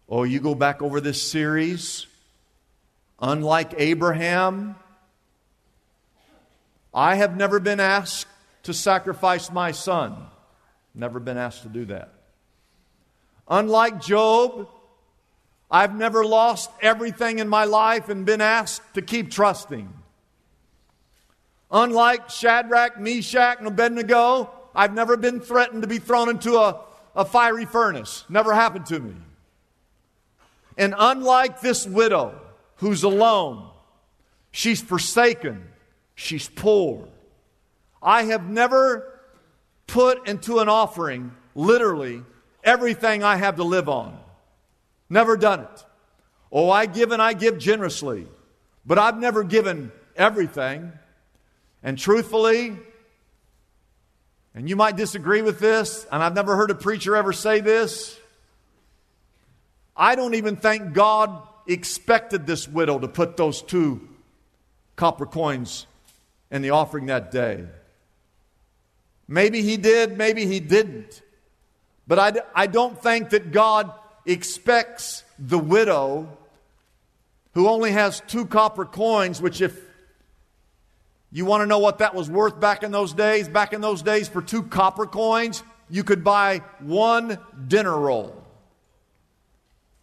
Oh, 0.08 0.24
you 0.24 0.40
go 0.40 0.54
back 0.54 0.84
over 0.84 1.02
this 1.02 1.22
series 1.22 2.06
Unlike 3.24 3.76
Abraham, 3.78 4.76
I 6.94 7.16
have 7.16 7.38
never 7.38 7.62
been 7.62 7.80
asked 7.80 8.28
to 8.64 8.74
sacrifice 8.74 9.50
my 9.50 9.72
son. 9.72 10.18
Never 10.94 11.22
been 11.22 11.38
asked 11.38 11.64
to 11.64 11.70
do 11.70 11.86
that. 11.86 12.12
Unlike 13.48 14.02
Job, 14.02 14.68
I've 15.72 15.96
never 15.96 16.26
lost 16.26 16.70
everything 16.82 17.40
in 17.40 17.48
my 17.48 17.64
life 17.64 18.10
and 18.10 18.26
been 18.26 18.42
asked 18.42 18.82
to 18.96 19.02
keep 19.02 19.32
trusting. 19.32 19.88
Unlike 21.72 22.30
Shadrach, 22.30 23.00
Meshach, 23.00 23.60
and 23.60 23.68
Abednego, 23.68 24.52
I've 24.76 24.94
never 24.94 25.16
been 25.16 25.40
threatened 25.40 25.84
to 25.84 25.88
be 25.88 26.00
thrown 26.00 26.28
into 26.28 26.58
a, 26.58 26.82
a 27.16 27.26
fiery 27.26 27.66
furnace. 27.66 28.26
Never 28.30 28.54
happened 28.54 28.86
to 28.88 29.00
me. 29.00 29.16
And 30.78 30.96
unlike 30.98 31.62
this 31.62 31.86
widow, 31.86 32.40
who's 32.84 33.04
alone. 33.04 33.70
She's 34.52 34.82
forsaken. 34.82 35.68
She's 36.16 36.50
poor. 36.50 37.08
I 38.02 38.24
have 38.24 38.50
never 38.50 39.22
put 39.88 40.28
into 40.28 40.60
an 40.60 40.70
offering, 40.70 41.32
literally, 41.56 42.22
everything 42.64 43.24
I 43.24 43.38
have 43.38 43.56
to 43.56 43.64
live 43.64 43.88
on. 43.88 44.20
Never 45.10 45.38
done 45.38 45.62
it. 45.62 45.86
Oh, 46.52 46.70
I 46.70 46.86
give 46.86 47.12
and 47.12 47.22
I 47.22 47.34
give 47.34 47.58
generously, 47.58 48.28
but 48.86 49.00
I've 49.00 49.18
never 49.18 49.44
given 49.44 49.92
everything. 50.16 50.92
And 51.82 51.98
truthfully, 51.98 52.78
and 54.56 54.70
you 54.70 54.76
might 54.76 54.96
disagree 54.96 55.42
with 55.42 55.60
this, 55.60 56.06
and 56.12 56.22
I've 56.22 56.36
never 56.36 56.56
heard 56.56 56.72
a 56.72 56.76
preacher 56.76 57.16
ever 57.16 57.34
say 57.34 57.60
this. 57.60 58.20
I 59.96 60.16
don't 60.16 60.36
even 60.36 60.56
think 60.56 60.94
God 60.94 61.42
expected 61.68 62.46
this 62.46 62.68
widow 62.68 63.00
to 63.00 63.08
put 63.08 63.38
those 63.38 63.62
two 63.62 64.08
copper 64.96 65.26
coins 65.26 65.88
in 66.52 66.62
the 66.62 66.72
offering 66.72 67.08
that 67.08 67.32
day. 67.32 67.66
Maybe 69.28 69.62
he 69.62 69.78
did, 69.78 70.18
maybe 70.18 70.46
he 70.46 70.60
didn't. 70.60 71.22
But 72.08 72.20
I, 72.20 72.34
I 72.54 72.68
don't 72.68 73.02
think 73.02 73.30
that 73.30 73.52
God 73.52 73.92
expects 74.26 75.24
the 75.40 75.58
widow 75.58 76.38
who 77.54 77.68
only 77.68 77.92
has 77.92 78.22
two 78.28 78.46
copper 78.46 78.86
coins, 78.86 79.42
which, 79.42 79.62
if 79.62 79.80
you 81.34 81.46
want 81.46 81.62
to 81.62 81.66
know 81.66 81.80
what 81.80 81.98
that 81.98 82.14
was 82.14 82.30
worth 82.30 82.60
back 82.60 82.84
in 82.84 82.92
those 82.92 83.12
days, 83.12 83.50
back 83.50 83.74
in 83.74 83.82
those 83.82 84.04
days, 84.04 84.30
for 84.30 84.42
two 84.42 84.62
copper 84.64 85.08
coins, 85.08 85.64
you 85.90 86.04
could 86.04 86.24
buy 86.24 86.60
one 86.80 87.40
dinner 87.68 87.98
roll. 87.98 88.44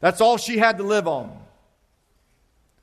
That's 0.01 0.21
all 0.21 0.39
she 0.39 0.59
had 0.59 0.79
to 0.79 0.83
live 0.83 1.07
on. 1.07 1.41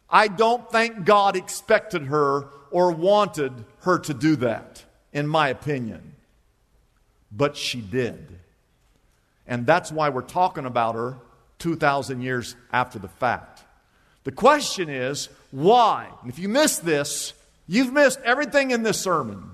I 0.09 0.29
don't 0.29 0.71
think 0.71 1.03
God 1.03 1.35
expected 1.35 2.03
her 2.03 2.47
or 2.71 2.91
wanted 2.91 3.51
her 3.81 3.99
to 3.99 4.13
do 4.13 4.37
that, 4.37 4.83
in 5.11 5.27
my 5.27 5.49
opinion. 5.49 6.13
But 7.31 7.57
she 7.57 7.81
did. 7.81 8.39
And 9.45 9.65
that's 9.65 9.91
why 9.91 10.07
we're 10.07 10.21
talking 10.21 10.65
about 10.65 10.95
her 10.95 11.17
2,000 11.59 12.21
years 12.21 12.55
after 12.71 12.97
the 12.97 13.09
fact. 13.09 13.63
The 14.23 14.31
question 14.31 14.89
is, 14.89 15.27
why? 15.51 16.07
And 16.21 16.29
if 16.29 16.39
you 16.39 16.47
miss 16.47 16.77
this, 16.79 17.33
you've 17.67 17.93
missed 17.93 18.19
everything 18.23 18.71
in 18.71 18.83
this 18.83 18.99
sermon. 18.99 19.51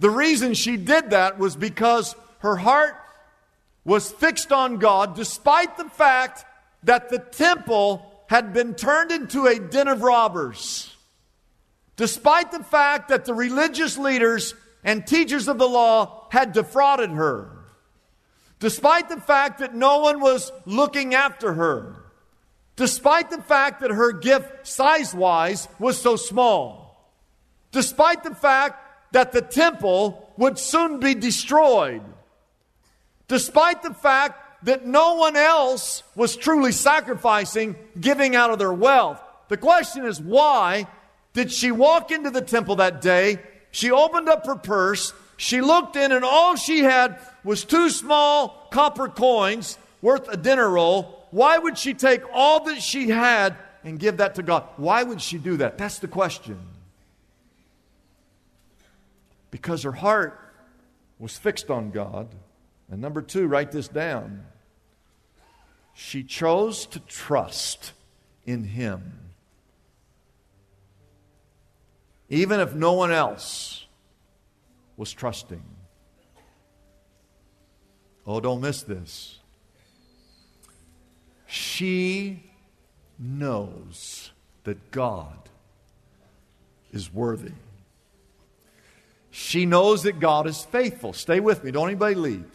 The 0.00 0.10
reason 0.10 0.54
she 0.54 0.76
did 0.76 1.10
that 1.10 1.38
was 1.38 1.56
because 1.56 2.14
her 2.40 2.56
heart 2.56 2.96
was 3.84 4.10
fixed 4.10 4.52
on 4.52 4.78
God, 4.78 5.14
despite 5.14 5.76
the 5.76 5.88
fact 5.88 6.44
that 6.82 7.08
the 7.08 7.18
temple 7.18 8.10
had 8.28 8.52
been 8.52 8.74
turned 8.74 9.10
into 9.10 9.46
a 9.46 9.58
den 9.58 9.88
of 9.88 10.02
robbers. 10.02 10.94
Despite 11.96 12.50
the 12.50 12.64
fact 12.64 13.08
that 13.08 13.24
the 13.24 13.34
religious 13.34 13.96
leaders 13.96 14.54
and 14.82 15.06
teachers 15.06 15.48
of 15.48 15.58
the 15.58 15.68
law 15.68 16.26
had 16.30 16.52
defrauded 16.52 17.10
her. 17.10 17.50
Despite 18.58 19.08
the 19.08 19.20
fact 19.20 19.58
that 19.60 19.74
no 19.74 20.00
one 20.00 20.20
was 20.20 20.50
looking 20.66 21.14
after 21.14 21.52
her. 21.52 22.03
Despite 22.76 23.30
the 23.30 23.42
fact 23.42 23.80
that 23.80 23.90
her 23.90 24.12
gift, 24.12 24.66
size 24.66 25.14
wise, 25.14 25.68
was 25.78 26.00
so 26.00 26.16
small. 26.16 27.12
Despite 27.70 28.24
the 28.24 28.34
fact 28.34 29.12
that 29.12 29.32
the 29.32 29.42
temple 29.42 30.32
would 30.36 30.58
soon 30.58 30.98
be 30.98 31.14
destroyed. 31.14 32.02
Despite 33.28 33.82
the 33.82 33.94
fact 33.94 34.64
that 34.64 34.86
no 34.86 35.14
one 35.14 35.36
else 35.36 36.02
was 36.16 36.36
truly 36.36 36.72
sacrificing, 36.72 37.76
giving 38.00 38.34
out 38.34 38.50
of 38.50 38.58
their 38.58 38.72
wealth. 38.72 39.20
The 39.48 39.56
question 39.56 40.04
is, 40.04 40.20
why 40.20 40.88
did 41.32 41.52
she 41.52 41.70
walk 41.70 42.10
into 42.10 42.30
the 42.30 42.40
temple 42.40 42.76
that 42.76 43.00
day? 43.00 43.38
She 43.70 43.90
opened 43.90 44.28
up 44.28 44.46
her 44.46 44.56
purse, 44.56 45.12
she 45.36 45.60
looked 45.60 45.96
in, 45.96 46.12
and 46.12 46.24
all 46.24 46.56
she 46.56 46.80
had 46.80 47.18
was 47.42 47.64
two 47.64 47.90
small 47.90 48.68
copper 48.70 49.08
coins 49.08 49.78
worth 50.00 50.28
a 50.28 50.36
dinner 50.36 50.68
roll. 50.68 51.23
Why 51.34 51.58
would 51.58 51.76
she 51.76 51.94
take 51.94 52.22
all 52.32 52.62
that 52.66 52.80
she 52.80 53.08
had 53.08 53.56
and 53.82 53.98
give 53.98 54.18
that 54.18 54.36
to 54.36 54.42
God? 54.44 54.68
Why 54.76 55.02
would 55.02 55.20
she 55.20 55.36
do 55.36 55.56
that? 55.56 55.76
That's 55.76 55.98
the 55.98 56.06
question. 56.06 56.60
Because 59.50 59.82
her 59.82 59.90
heart 59.90 60.38
was 61.18 61.36
fixed 61.36 61.70
on 61.70 61.90
God. 61.90 62.28
And 62.88 63.00
number 63.00 63.20
two, 63.20 63.48
write 63.48 63.72
this 63.72 63.88
down. 63.88 64.44
She 65.92 66.22
chose 66.22 66.86
to 66.86 67.00
trust 67.00 67.94
in 68.46 68.62
Him. 68.62 69.18
Even 72.28 72.60
if 72.60 72.76
no 72.76 72.92
one 72.92 73.10
else 73.10 73.86
was 74.96 75.12
trusting. 75.12 75.64
Oh, 78.24 78.38
don't 78.38 78.60
miss 78.60 78.84
this. 78.84 79.40
She 81.54 82.42
knows 83.16 84.32
that 84.64 84.90
God 84.90 85.38
is 86.92 87.14
worthy. 87.14 87.52
She 89.30 89.64
knows 89.64 90.02
that 90.02 90.18
God 90.18 90.48
is 90.48 90.64
faithful. 90.64 91.12
Stay 91.12 91.38
with 91.38 91.62
me, 91.62 91.70
don't 91.70 91.86
anybody 91.86 92.16
leave. 92.16 92.50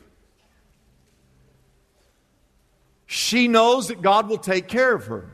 She 3.05 3.47
knows 3.47 3.87
that 3.87 4.01
God 4.01 4.27
will 4.27 4.37
take 4.37 4.67
care 4.67 4.95
of 4.95 5.05
her. 5.05 5.31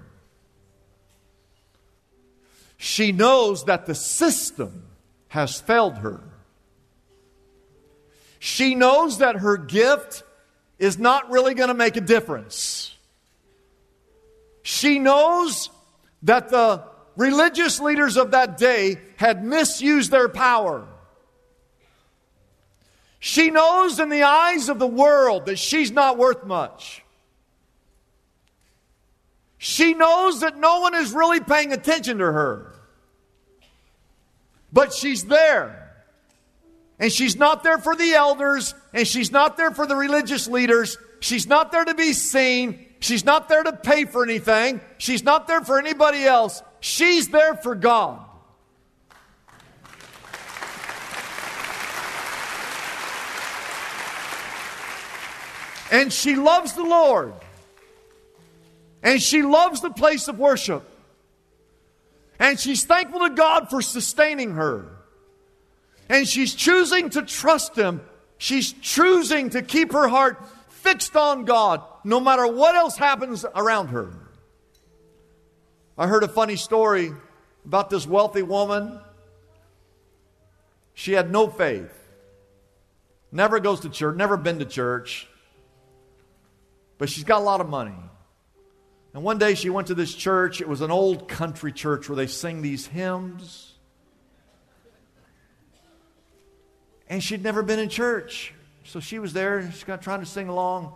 She 2.77 3.12
knows 3.12 3.63
that 3.63 3.88
the 3.88 3.95
system 3.95 4.84
has 5.29 5.60
failed 5.60 5.98
her. 5.98 6.22
She 8.38 8.75
knows 8.75 9.17
that 9.17 9.38
her 9.38 9.57
gift 9.57 10.22
is 10.77 11.00
not 11.00 11.31
really 11.31 11.55
going 11.55 11.69
to 11.69 11.74
make 11.74 11.95
a 11.98 12.01
difference. 12.01 12.95
She 14.68 14.98
knows 14.98 15.70
that 16.24 16.50
the 16.50 16.82
religious 17.16 17.80
leaders 17.80 18.18
of 18.18 18.32
that 18.32 18.58
day 18.58 18.98
had 19.16 19.46
misused 19.46 20.10
their 20.10 20.28
power. 20.28 20.88
She 23.20 23.51
knows 23.51 24.00
in 24.00 24.10
the 24.10 24.24
eyes 24.24 24.68
of 24.68 24.80
the 24.80 24.88
world 24.88 25.46
that 25.46 25.60
she's 25.60 25.92
not 25.92 26.18
worth 26.18 26.48
much. 26.48 27.04
She 29.60 29.94
knows 29.94 30.40
that 30.40 30.58
no 30.58 30.80
one 30.80 30.96
is 30.96 31.14
really 31.14 31.42
paying 31.42 31.72
attention 31.72 32.18
to 32.18 32.25
her. 32.25 32.74
But 34.74 34.94
she's 34.94 35.25
there. 35.25 35.96
And 36.98 37.12
she's 37.12 37.36
not 37.36 37.62
there 37.62 37.78
for 37.78 37.96
the 37.96 38.14
elders, 38.14 38.74
and 38.96 39.08
she's 39.08 39.32
not 39.32 39.58
there 39.58 39.70
for 39.70 39.86
the 39.86 39.96
religious 39.96 40.48
leaders. 40.48 40.98
She's 41.20 41.46
not 41.46 41.72
there 41.72 41.86
to 41.86 41.94
be 41.94 42.14
seen. 42.14 42.88
She's 43.05 43.24
not 43.24 43.50
there 43.50 43.61
to 43.61 43.72
pay 43.72 44.05
for 44.05 44.24
anything. 44.24 44.81
She's 44.98 45.24
not 45.24 45.48
there 45.48 45.61
for 45.61 45.77
anybody 45.77 46.24
else. 46.24 46.63
She's 46.79 47.27
there 47.27 47.53
for 47.53 47.75
God. 47.75 48.20
And 55.91 56.11
she 56.11 56.35
loves 56.35 56.74
the 56.74 56.83
Lord. 56.83 57.33
And 59.03 59.22
she 59.22 59.44
loves 59.44 59.81
the 59.81 59.91
place 59.91 60.27
of 60.27 60.39
worship. 60.39 60.81
And 62.39 62.59
she's 62.59 62.85
thankful 62.85 63.20
to 63.20 63.35
God 63.35 63.70
for 63.70 63.83
sustaining 63.83 64.53
her. 64.53 64.87
And 66.09 66.27
she's 66.27 66.55
choosing 66.55 67.11
to 67.11 67.22
trust 67.22 67.75
Him. 67.75 68.01
She's 68.39 68.74
choosing 68.74 69.51
to 69.51 69.61
keep 69.61 69.91
her 69.91 70.07
heart 70.07 70.44
fixed 70.85 71.15
on 71.15 71.45
God 71.45 71.81
no 72.03 72.19
matter 72.19 72.48
what 72.48 72.75
else 72.75 72.95
happens 72.95 73.43
around 73.55 73.87
her. 73.87 74.13
I 75.98 76.07
heard 76.07 76.24
a 76.24 76.27
funny 76.27 76.57
story 76.57 77.11
about 77.65 77.89
this 77.89 78.05
wealthy 78.05 78.43
woman. 78.43 79.00
She 80.93 81.13
had 81.13 81.31
no 81.31 81.50
faith, 81.50 81.91
never 83.31 83.59
goes 83.59 83.81
to 83.81 83.89
church, 83.89 84.15
never 84.15 84.37
been 84.37 84.59
to 84.59 84.65
church, 84.65 85.27
but 86.98 87.09
she's 87.09 87.24
got 87.24 87.39
a 87.39 87.43
lot 87.43 87.61
of 87.61 87.67
money. 87.67 87.98
And 89.13 89.24
one 89.24 89.37
day 89.37 89.55
she 89.55 89.69
went 89.69 89.87
to 89.87 89.95
this 89.95 90.13
church. 90.13 90.61
It 90.61 90.67
was 90.67 90.81
an 90.81 90.91
old 90.91 91.27
country 91.27 91.71
church 91.71 92.09
where 92.09 92.17
they 92.17 92.27
sing 92.27 92.61
these 92.61 92.85
hymns. 92.85 93.74
And 97.07 97.24
she'd 97.24 97.41
never 97.41 97.63
been 97.63 97.79
in 97.79 97.87
church. 97.89 98.53
So 98.85 99.00
she 99.00 99.19
was 99.19 99.33
there, 99.33 99.71
she 99.71 99.85
got 99.85 100.01
trying 100.01 100.21
to 100.21 100.25
sing 100.25 100.48
along. 100.48 100.93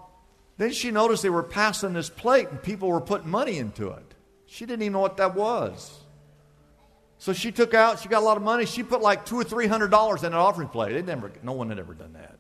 Then 0.58 0.72
she 0.72 0.92
noticed 0.92 1.24
they 1.24 1.30
were 1.30 1.44
passing 1.44 1.94
this 1.94 2.10
plate 2.10 2.50
and 2.50 2.62
people 2.62 2.90
were 2.90 3.02
putting 3.02 3.30
money 3.30 3.58
into 3.58 3.90
it. 3.90 4.14
She 4.46 4.66
didn't 4.66 4.84
even 4.84 4.94
know 4.94 5.00
what 5.00 5.18
that 5.18 5.36
was. 5.36 6.00
So 7.18 7.34
she 7.34 7.52
took 7.52 7.74
out, 7.74 8.00
she 8.00 8.08
got 8.08 8.22
a 8.22 8.26
lot 8.26 8.38
of 8.38 8.44
money. 8.44 8.66
She 8.66 8.84
put 8.84 9.02
like 9.02 9.26
two 9.26 9.36
or 9.36 9.44
three 9.44 9.68
hundred 9.68 9.92
dollars 9.92 10.24
in 10.24 10.28
an 10.28 10.40
offering 10.40 10.70
plate. 10.70 10.94
They 10.94 11.02
never, 11.02 11.32
no 11.44 11.52
one 11.52 11.70
had 11.70 11.80
ever 11.80 11.94
done 11.94 12.14
that. 12.14 12.40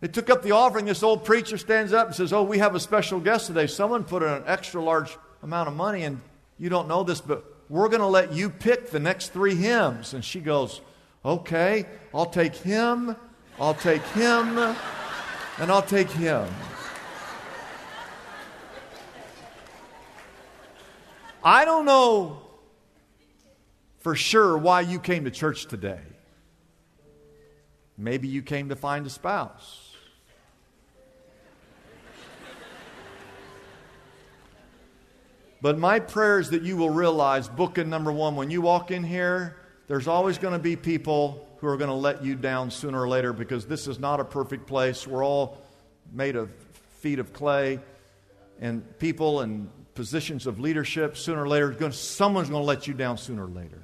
They 0.00 0.08
took 0.08 0.30
up 0.30 0.42
the 0.42 0.52
offering. 0.52 0.84
This 0.84 1.02
old 1.02 1.24
preacher 1.24 1.58
stands 1.58 1.92
up 1.92 2.08
and 2.08 2.16
says, 2.16 2.32
Oh, 2.32 2.42
we 2.42 2.58
have 2.58 2.74
a 2.74 2.80
special 2.80 3.20
guest 3.20 3.46
today. 3.46 3.66
Someone 3.66 4.04
put 4.04 4.22
an 4.22 4.42
extra 4.46 4.82
large 4.82 5.16
amount 5.42 5.68
of 5.68 5.74
money, 5.74 6.02
and 6.02 6.20
you 6.58 6.68
don't 6.68 6.88
know 6.88 7.02
this, 7.02 7.20
but 7.20 7.44
we're 7.68 7.88
going 7.88 8.00
to 8.00 8.06
let 8.06 8.32
you 8.32 8.50
pick 8.50 8.90
the 8.90 9.00
next 9.00 9.32
three 9.32 9.54
hymns. 9.54 10.14
And 10.14 10.24
she 10.24 10.40
goes, 10.40 10.80
Okay, 11.24 11.86
I'll 12.14 12.26
take 12.26 12.54
him, 12.54 13.16
I'll 13.58 13.74
take 13.74 14.02
him, 14.08 14.58
and 14.58 15.72
I'll 15.72 15.82
take 15.82 16.10
him. 16.10 16.46
I 21.42 21.64
don't 21.64 21.86
know 21.86 22.42
for 24.00 24.14
sure 24.14 24.58
why 24.58 24.82
you 24.82 24.98
came 24.98 25.24
to 25.24 25.30
church 25.30 25.66
today. 25.66 26.00
Maybe 27.96 28.28
you 28.28 28.42
came 28.42 28.68
to 28.68 28.76
find 28.76 29.06
a 29.06 29.10
spouse. 29.10 29.94
But 35.62 35.78
my 35.78 35.98
prayer 35.98 36.38
is 36.38 36.50
that 36.50 36.62
you 36.62 36.76
will 36.76 36.90
realize, 36.90 37.48
bookend 37.48 37.86
number 37.86 38.12
one, 38.12 38.36
when 38.36 38.50
you 38.50 38.60
walk 38.60 38.90
in 38.90 39.02
here, 39.02 39.56
there's 39.88 40.08
always 40.08 40.38
going 40.38 40.52
to 40.52 40.58
be 40.58 40.76
people 40.76 41.46
who 41.58 41.68
are 41.68 41.76
going 41.76 41.90
to 41.90 41.94
let 41.94 42.24
you 42.24 42.34
down 42.34 42.70
sooner 42.70 43.00
or 43.00 43.08
later 43.08 43.32
because 43.32 43.66
this 43.66 43.86
is 43.86 43.98
not 43.98 44.20
a 44.20 44.24
perfect 44.24 44.66
place. 44.66 45.06
We're 45.06 45.24
all 45.24 45.58
made 46.12 46.36
of 46.36 46.50
feet 47.00 47.18
of 47.18 47.32
clay, 47.32 47.80
and 48.60 48.98
people 48.98 49.40
and 49.40 49.70
positions 49.94 50.46
of 50.46 50.60
leadership 50.60 51.16
sooner 51.16 51.42
or 51.44 51.48
later, 51.48 51.92
someone's 51.92 52.48
going 52.48 52.62
to 52.62 52.66
let 52.66 52.86
you 52.86 52.94
down 52.94 53.18
sooner 53.18 53.44
or 53.44 53.50
later. 53.50 53.82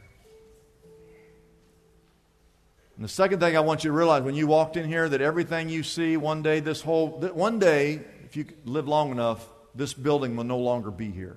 And 2.97 3.05
the 3.05 3.09
second 3.09 3.41
thing 3.41 3.57
I 3.57 3.61
want 3.61 3.85
you 3.85 3.91
to 3.91 3.97
realize 3.97 4.23
when 4.23 4.35
you 4.35 4.47
walked 4.47 4.77
in 4.77 4.87
here 4.87 5.09
that 5.09 5.21
everything 5.21 5.69
you 5.69 5.83
see 5.83 6.17
one 6.17 6.43
day, 6.43 6.61
this 6.61 6.83
whole, 6.83 7.09
one 7.33 7.59
day, 7.59 8.01
if 8.25 8.37
you 8.37 8.47
live 8.65 8.87
long 8.87 9.11
enough, 9.11 9.47
this 9.75 9.95
building 9.95 10.37
will 10.37 10.45
no 10.45 10.59
longer 10.59 10.91
be 10.91 11.11
here. 11.11 11.37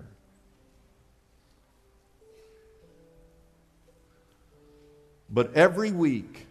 But 5.35 5.53
every 5.53 5.91
week, 5.91 6.47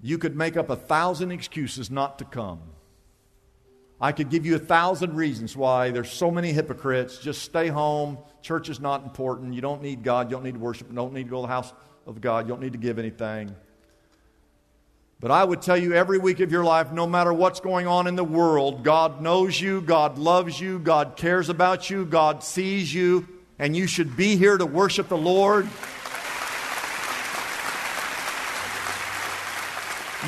you 0.00 0.18
could 0.18 0.36
make 0.36 0.56
up 0.56 0.70
a 0.70 0.76
thousand 0.76 1.32
excuses 1.32 1.90
not 1.90 2.20
to 2.20 2.24
come. 2.24 2.60
I 4.00 4.12
could 4.12 4.30
give 4.30 4.46
you 4.46 4.54
a 4.54 4.60
thousand 4.60 5.16
reasons 5.16 5.56
why 5.56 5.90
there's 5.90 6.08
so 6.08 6.30
many 6.30 6.52
hypocrites. 6.52 7.18
Just 7.18 7.42
stay 7.42 7.66
home. 7.66 8.18
Church 8.40 8.68
is 8.68 8.78
not 8.78 9.02
important. 9.02 9.52
You 9.52 9.60
don't 9.62 9.82
need 9.82 10.04
God. 10.04 10.30
You 10.30 10.36
don't 10.36 10.44
need 10.44 10.54
to 10.54 10.60
worship. 10.60 10.88
You 10.88 10.94
don't 10.94 11.12
need 11.12 11.24
to 11.24 11.28
go 11.28 11.38
to 11.38 11.42
the 11.42 11.48
house 11.48 11.72
of 12.06 12.20
God. 12.20 12.46
You 12.46 12.50
don't 12.50 12.62
need 12.62 12.74
to 12.74 12.78
give 12.78 13.00
anything. 13.00 13.56
But 15.18 15.32
I 15.32 15.42
would 15.42 15.60
tell 15.60 15.76
you 15.76 15.92
every 15.92 16.18
week 16.18 16.38
of 16.38 16.52
your 16.52 16.62
life, 16.62 16.92
no 16.92 17.08
matter 17.08 17.32
what's 17.32 17.58
going 17.58 17.88
on 17.88 18.06
in 18.06 18.14
the 18.14 18.22
world, 18.22 18.84
God 18.84 19.20
knows 19.20 19.60
you, 19.60 19.80
God 19.80 20.18
loves 20.18 20.60
you, 20.60 20.78
God 20.78 21.16
cares 21.16 21.48
about 21.48 21.90
you, 21.90 22.04
God 22.04 22.44
sees 22.44 22.94
you, 22.94 23.26
and 23.58 23.76
you 23.76 23.88
should 23.88 24.16
be 24.16 24.36
here 24.36 24.56
to 24.56 24.66
worship 24.66 25.08
the 25.08 25.16
Lord. 25.16 25.68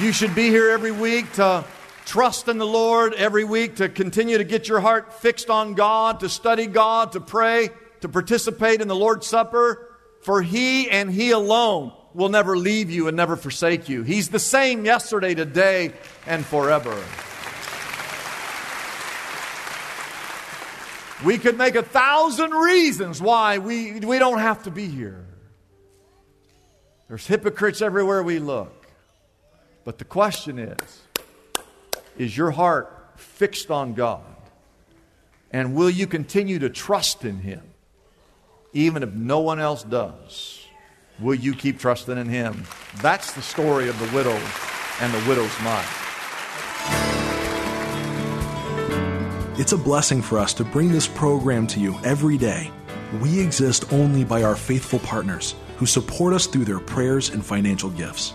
You 0.01 0.13
should 0.13 0.37
be 0.37 0.49
here 0.49 0.71
every 0.71 0.93
week 0.93 1.33
to 1.33 1.65
trust 2.05 2.47
in 2.47 2.59
the 2.59 2.67
Lord, 2.67 3.15
every 3.15 3.43
week 3.43 3.77
to 3.77 3.89
continue 3.89 4.39
to 4.39 4.45
get 4.45 4.69
your 4.69 4.79
heart 4.79 5.13
fixed 5.13 5.51
on 5.51 5.75
God, 5.75 6.21
to 6.21 6.29
study 6.29 6.67
God, 6.67 7.13
to 7.13 7.21
pray, 7.21 7.71
to 8.03 8.09
participate 8.09 8.81
in 8.81 8.87
the 8.87 8.95
Lord's 8.95 9.27
Supper, 9.27 9.89
for 10.21 10.41
He 10.41 10.89
and 10.89 11.11
He 11.11 11.33
alone 11.33 11.93
will 12.15 12.29
never 12.29 12.57
leave 12.57 12.93
you 12.93 13.09
and 13.09 13.17
never 13.17 13.35
forsake 13.35 13.89
you. 13.89 14.05
He's 14.05 14.29
the 14.29 14.39
same 14.39 14.85
yesterday, 14.85 15.35
today, 15.35 15.93
and 16.29 16.47
forever. 16.47 16.97
We 21.25 21.39
could 21.39 21.59
make 21.59 21.75
a 21.75 21.83
thousand 21.83 22.53
reasons 22.53 23.21
why 23.21 23.59
we, 23.59 23.99
we 23.99 24.21
don't 24.21 24.39
have 24.39 24.63
to 24.63 24.71
be 24.71 24.87
here. 24.87 25.27
There's 27.09 27.27
hypocrites 27.27 27.83
everywhere 27.83 28.23
we 28.23 28.39
look. 28.39 28.78
But 29.89 29.97
the 29.97 30.05
question 30.05 30.59
is 30.59 31.01
is 32.19 32.37
your 32.37 32.51
heart 32.51 33.15
fixed 33.17 33.71
on 33.71 33.95
God? 33.95 34.23
And 35.51 35.75
will 35.75 35.89
you 35.89 36.07
continue 36.07 36.59
to 36.59 36.69
trust 36.69 37.25
in 37.25 37.39
Him, 37.39 37.63
even 38.75 39.03
if 39.03 39.15
no 39.15 39.39
one 39.39 39.59
else 39.59 39.83
does? 39.83 40.63
Will 41.19 41.37
you 41.37 41.55
keep 41.55 41.79
trusting 41.79 42.19
in 42.19 42.29
Him? 42.29 42.65
That's 43.01 43.33
the 43.33 43.41
story 43.41 43.89
of 43.89 43.99
the 43.99 44.15
widow 44.15 44.39
and 45.01 45.11
the 45.11 45.27
widow's 45.27 45.59
mite. 45.63 45.89
It's 49.59 49.73
a 49.73 49.79
blessing 49.79 50.21
for 50.21 50.39
us 50.39 50.53
to 50.53 50.65
bring 50.65 50.93
this 50.93 51.09
program 51.09 51.67
to 51.69 51.81
you 51.81 51.99
every 52.05 52.37
day. 52.37 52.71
We 53.23 53.41
exist 53.41 53.91
only 53.91 54.23
by 54.23 54.43
our 54.43 54.55
faithful 54.55 54.99
partners 54.99 55.55
who 55.79 55.87
support 55.87 56.35
us 56.35 56.47
through 56.47 56.67
their 56.67 56.79
prayers 56.79 57.31
and 57.31 57.43
financial 57.43 57.89
gifts. 57.89 58.35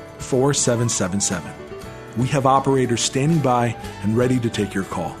4777. 0.21 1.51
We 2.17 2.27
have 2.27 2.45
operators 2.45 3.01
standing 3.01 3.39
by 3.39 3.75
and 4.03 4.17
ready 4.17 4.39
to 4.39 4.49
take 4.49 4.73
your 4.73 4.83
call. 4.83 5.15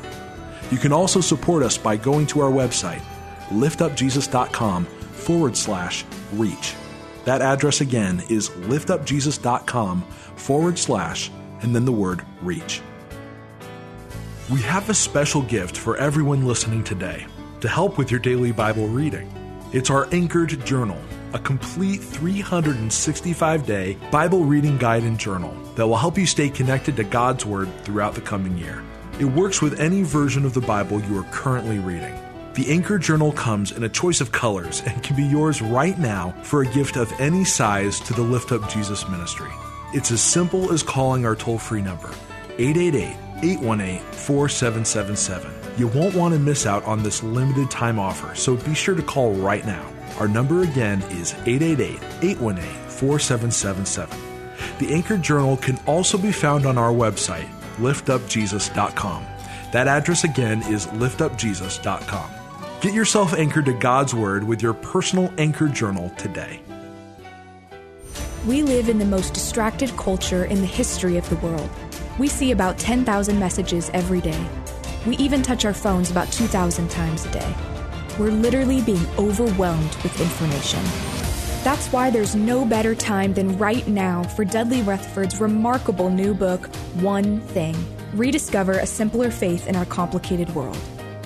You 0.71 0.77
can 0.77 0.93
also 0.93 1.21
support 1.21 1.63
us 1.63 1.77
by 1.77 1.97
going 1.97 2.27
to 2.27 2.41
our 2.41 2.51
website, 2.51 3.01
liftupjesus.com 3.49 4.85
forward 4.85 5.57
slash 5.57 6.05
reach. 6.33 6.75
That 7.25 7.41
address 7.41 7.81
again 7.81 8.23
is 8.29 8.49
liftupjesus.com 8.49 10.01
forward 10.01 10.79
slash 10.79 11.31
and 11.61 11.75
then 11.75 11.85
the 11.85 11.91
word 11.91 12.25
reach. 12.41 12.81
We 14.49 14.61
have 14.63 14.89
a 14.89 14.93
special 14.93 15.41
gift 15.43 15.77
for 15.77 15.97
everyone 15.97 16.45
listening 16.45 16.83
today 16.83 17.25
to 17.61 17.67
help 17.67 17.97
with 17.97 18.11
your 18.11 18.19
daily 18.19 18.51
Bible 18.51 18.87
reading. 18.87 19.31
It's 19.71 19.89
our 19.89 20.07
Anchored 20.11 20.65
Journal, 20.65 20.99
a 21.33 21.39
complete 21.39 22.01
365 22.01 23.65
day 23.65 23.97
Bible 24.11 24.43
reading 24.43 24.77
guide 24.77 25.03
and 25.03 25.19
journal 25.19 25.53
that 25.75 25.87
will 25.87 25.97
help 25.97 26.17
you 26.17 26.25
stay 26.25 26.49
connected 26.49 26.95
to 26.97 27.03
God's 27.03 27.45
Word 27.45 27.69
throughout 27.83 28.15
the 28.15 28.21
coming 28.21 28.57
year. 28.57 28.83
It 29.19 29.25
works 29.25 29.61
with 29.61 29.79
any 29.79 30.03
version 30.03 30.45
of 30.45 30.53
the 30.53 30.61
Bible 30.61 31.01
you 31.01 31.17
are 31.19 31.27
currently 31.31 31.79
reading. 31.79 32.17
The 32.53 32.69
Anchor 32.69 32.97
Journal 32.97 33.31
comes 33.31 33.71
in 33.71 33.83
a 33.83 33.89
choice 33.89 34.19
of 34.19 34.31
colors 34.31 34.81
and 34.85 35.01
can 35.03 35.15
be 35.15 35.23
yours 35.23 35.61
right 35.61 35.97
now 35.97 36.31
for 36.43 36.61
a 36.63 36.67
gift 36.67 36.97
of 36.97 37.11
any 37.19 37.45
size 37.45 37.99
to 38.01 38.13
the 38.13 38.21
Lift 38.21 38.51
Up 38.51 38.69
Jesus 38.69 39.07
ministry. 39.07 39.51
It's 39.93 40.11
as 40.11 40.21
simple 40.21 40.71
as 40.73 40.83
calling 40.83 41.25
our 41.25 41.35
toll 41.35 41.57
free 41.57 41.81
number, 41.81 42.09
888 42.57 43.15
818 43.43 43.99
4777. 44.11 45.51
You 45.77 45.87
won't 45.87 46.15
want 46.15 46.33
to 46.33 46.39
miss 46.39 46.65
out 46.65 46.83
on 46.83 47.03
this 47.03 47.23
limited 47.23 47.71
time 47.71 47.99
offer, 47.99 48.35
so 48.35 48.55
be 48.55 48.73
sure 48.73 48.95
to 48.95 49.01
call 49.01 49.33
right 49.33 49.65
now. 49.65 49.90
Our 50.21 50.27
number 50.27 50.61
again 50.61 51.01
is 51.09 51.33
888 51.47 51.99
818 52.21 52.63
4777. 52.89 54.19
The 54.77 54.93
Anchor 54.93 55.17
Journal 55.17 55.57
can 55.57 55.79
also 55.87 56.15
be 56.15 56.31
found 56.31 56.67
on 56.67 56.77
our 56.77 56.91
website, 56.91 57.49
liftupjesus.com. 57.77 59.25
That 59.71 59.87
address 59.87 60.23
again 60.23 60.61
is 60.71 60.85
liftupjesus.com. 60.85 62.29
Get 62.81 62.93
yourself 62.93 63.33
anchored 63.33 63.65
to 63.65 63.73
God's 63.73 64.13
Word 64.13 64.43
with 64.43 64.61
your 64.61 64.75
personal 64.75 65.33
Anchor 65.39 65.67
Journal 65.67 66.11
today. 66.19 66.61
We 68.45 68.61
live 68.61 68.89
in 68.89 68.99
the 68.99 69.05
most 69.05 69.33
distracted 69.33 69.89
culture 69.97 70.45
in 70.45 70.61
the 70.61 70.67
history 70.67 71.17
of 71.17 71.27
the 71.31 71.37
world. 71.37 71.71
We 72.19 72.27
see 72.27 72.51
about 72.51 72.77
10,000 72.77 73.39
messages 73.39 73.89
every 73.91 74.21
day. 74.21 74.45
We 75.07 75.17
even 75.17 75.41
touch 75.41 75.65
our 75.65 75.73
phones 75.73 76.11
about 76.11 76.31
2,000 76.31 76.91
times 76.91 77.25
a 77.25 77.31
day. 77.31 77.55
We're 78.21 78.29
literally 78.29 78.81
being 78.81 79.03
overwhelmed 79.17 79.95
with 80.03 80.21
information. 80.21 80.83
That's 81.63 81.87
why 81.91 82.11
there's 82.11 82.35
no 82.35 82.65
better 82.65 82.93
time 82.93 83.33
than 83.33 83.57
right 83.57 83.87
now 83.87 84.21
for 84.21 84.45
Dudley 84.45 84.83
Rutherford's 84.83 85.41
remarkable 85.41 86.11
new 86.11 86.35
book, 86.35 86.67
One 86.99 87.41
Thing 87.41 87.75
Rediscover 88.13 88.73
a 88.73 88.85
Simpler 88.85 89.31
Faith 89.31 89.65
in 89.65 89.75
Our 89.75 89.85
Complicated 89.85 90.53
World. 90.53 90.77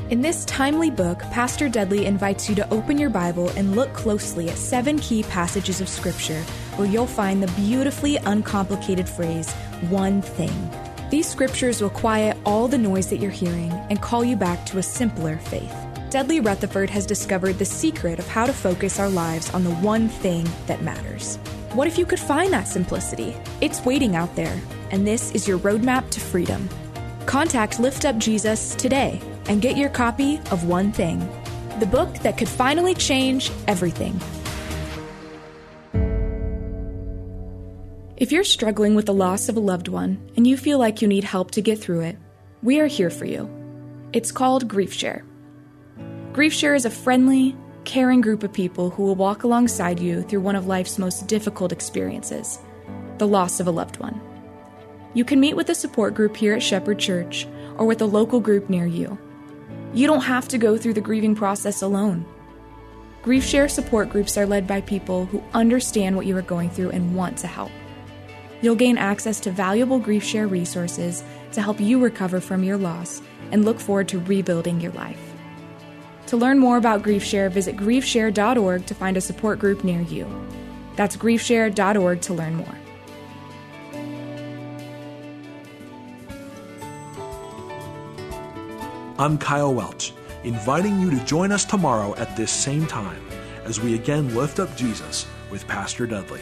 In 0.09 0.21
this 0.21 0.45
timely 0.45 0.89
book, 0.89 1.19
Pastor 1.31 1.67
Dudley 1.67 2.05
invites 2.05 2.47
you 2.47 2.55
to 2.55 2.73
open 2.73 2.97
your 2.97 3.09
Bible 3.09 3.49
and 3.57 3.75
look 3.75 3.91
closely 3.93 4.47
at 4.47 4.57
seven 4.57 4.97
key 4.99 5.23
passages 5.23 5.81
of 5.81 5.89
Scripture 5.89 6.41
where 6.77 6.87
you'll 6.87 7.07
find 7.07 7.43
the 7.43 7.51
beautifully 7.59 8.15
uncomplicated 8.15 9.09
phrase, 9.09 9.51
one 9.89 10.21
thing. 10.21 10.71
These 11.09 11.27
scriptures 11.27 11.81
will 11.81 11.89
quiet 11.89 12.37
all 12.45 12.69
the 12.69 12.77
noise 12.77 13.09
that 13.09 13.17
you're 13.17 13.31
hearing 13.31 13.73
and 13.89 14.01
call 14.01 14.23
you 14.23 14.37
back 14.37 14.65
to 14.67 14.77
a 14.77 14.83
simpler 14.83 15.35
faith. 15.39 15.84
Dudley 16.09 16.39
Rutherford 16.39 16.89
has 16.91 17.05
discovered 17.05 17.57
the 17.57 17.65
secret 17.65 18.19
of 18.19 18.27
how 18.27 18.45
to 18.45 18.53
focus 18.53 18.99
our 18.99 19.09
lives 19.09 19.53
on 19.53 19.63
the 19.63 19.73
one 19.75 20.07
thing 20.07 20.47
that 20.67 20.83
matters. 20.83 21.37
What 21.73 21.87
if 21.87 21.97
you 21.97 22.05
could 22.05 22.19
find 22.19 22.53
that 22.53 22.67
simplicity? 22.67 23.35
It's 23.59 23.83
waiting 23.83 24.15
out 24.15 24.35
there, 24.35 24.61
and 24.91 25.05
this 25.05 25.31
is 25.31 25.47
your 25.47 25.57
roadmap 25.59 26.09
to 26.11 26.19
freedom. 26.19 26.69
Contact 27.25 27.79
Lift 27.79 28.05
Up 28.05 28.17
Jesus 28.17 28.75
today 28.75 29.19
and 29.47 29.61
get 29.61 29.77
your 29.77 29.89
copy 29.89 30.37
of 30.51 30.65
One 30.65 30.91
Thing, 30.91 31.19
the 31.79 31.85
book 31.87 32.13
that 32.19 32.37
could 32.37 32.47
finally 32.47 32.93
change 32.93 33.51
everything. 33.67 34.19
If 38.15 38.31
you're 38.31 38.45
struggling 38.45 38.95
with 38.95 39.07
the 39.07 39.13
loss 39.13 39.49
of 39.49 39.57
a 39.57 39.59
loved 39.59 39.89
one 39.89 40.31
and 40.37 40.47
you 40.47 40.55
feel 40.55 40.79
like 40.79 41.01
you 41.01 41.07
need 41.07 41.25
help 41.25 41.51
to 41.51 41.61
get 41.61 41.79
through 41.79 42.01
it, 42.01 42.17
we 42.63 42.79
are 42.79 42.87
here 42.87 43.09
for 43.09 43.25
you. 43.25 43.49
It's 44.13 44.31
called 44.31 44.69
Grief 44.69 44.93
Share. 44.93 45.25
Grief 46.35 46.51
Share 46.51 46.75
is 46.75 46.83
a 46.83 46.89
friendly, 46.89 47.55
caring 47.85 48.19
group 48.19 48.43
of 48.43 48.51
people 48.51 48.89
who 48.89 49.03
will 49.03 49.15
walk 49.15 49.45
alongside 49.45 50.01
you 50.01 50.21
through 50.21 50.41
one 50.41 50.57
of 50.57 50.67
life's 50.67 50.99
most 50.99 51.27
difficult 51.27 51.71
experiences 51.71 52.59
the 53.19 53.25
loss 53.25 53.61
of 53.61 53.67
a 53.67 53.71
loved 53.71 54.01
one. 54.01 54.19
You 55.13 55.23
can 55.23 55.39
meet 55.39 55.55
with 55.55 55.69
a 55.69 55.73
support 55.73 56.13
group 56.13 56.35
here 56.35 56.53
at 56.53 56.61
Shepherd 56.61 56.99
Church 56.99 57.47
or 57.77 57.85
with 57.85 58.01
a 58.01 58.05
local 58.05 58.41
group 58.41 58.69
near 58.69 58.85
you. 58.85 59.17
You 59.93 60.07
don't 60.07 60.23
have 60.23 60.49
to 60.49 60.57
go 60.57 60.77
through 60.77 60.95
the 60.95 60.99
grieving 60.99 61.35
process 61.35 61.81
alone. 61.81 62.25
Grief 63.21 63.45
Share 63.45 63.69
support 63.69 64.09
groups 64.09 64.37
are 64.37 64.45
led 64.45 64.67
by 64.67 64.81
people 64.81 65.27
who 65.27 65.41
understand 65.53 66.17
what 66.17 66.25
you 66.25 66.35
are 66.35 66.41
going 66.41 66.69
through 66.69 66.89
and 66.89 67.15
want 67.15 67.37
to 67.37 67.47
help. 67.47 67.71
You'll 68.61 68.75
gain 68.75 68.97
access 68.97 69.39
to 69.39 69.51
valuable 69.51 69.99
Grief 69.99 70.25
Share 70.25 70.47
resources 70.47 71.23
to 71.53 71.61
help 71.61 71.79
you 71.79 72.03
recover 72.03 72.41
from 72.41 72.61
your 72.61 72.77
loss 72.77 73.21
and 73.53 73.63
look 73.63 73.79
forward 73.79 74.09
to 74.09 74.19
rebuilding 74.19 74.81
your 74.81 74.91
life. 74.91 75.24
To 76.27 76.37
learn 76.37 76.57
more 76.57 76.77
about 76.77 77.03
GriefShare, 77.03 77.51
visit 77.51 77.77
griefshare.org 77.77 78.85
to 78.85 78.95
find 78.95 79.17
a 79.17 79.21
support 79.21 79.59
group 79.59 79.83
near 79.83 80.01
you. 80.01 80.27
That's 80.95 81.15
griefshare.org 81.17 82.21
to 82.21 82.33
learn 82.33 82.55
more. 82.55 82.75
I'm 89.17 89.37
Kyle 89.37 89.73
Welch, 89.73 90.13
inviting 90.43 90.99
you 90.99 91.09
to 91.09 91.23
join 91.25 91.51
us 91.51 91.63
tomorrow 91.63 92.15
at 92.15 92.35
this 92.35 92.51
same 92.51 92.85
time 92.85 93.21
as 93.63 93.79
we 93.79 93.95
again 93.95 94.35
lift 94.35 94.59
up 94.59 94.75
Jesus 94.75 95.25
with 95.49 95.65
Pastor 95.67 96.05
Dudley. 96.05 96.41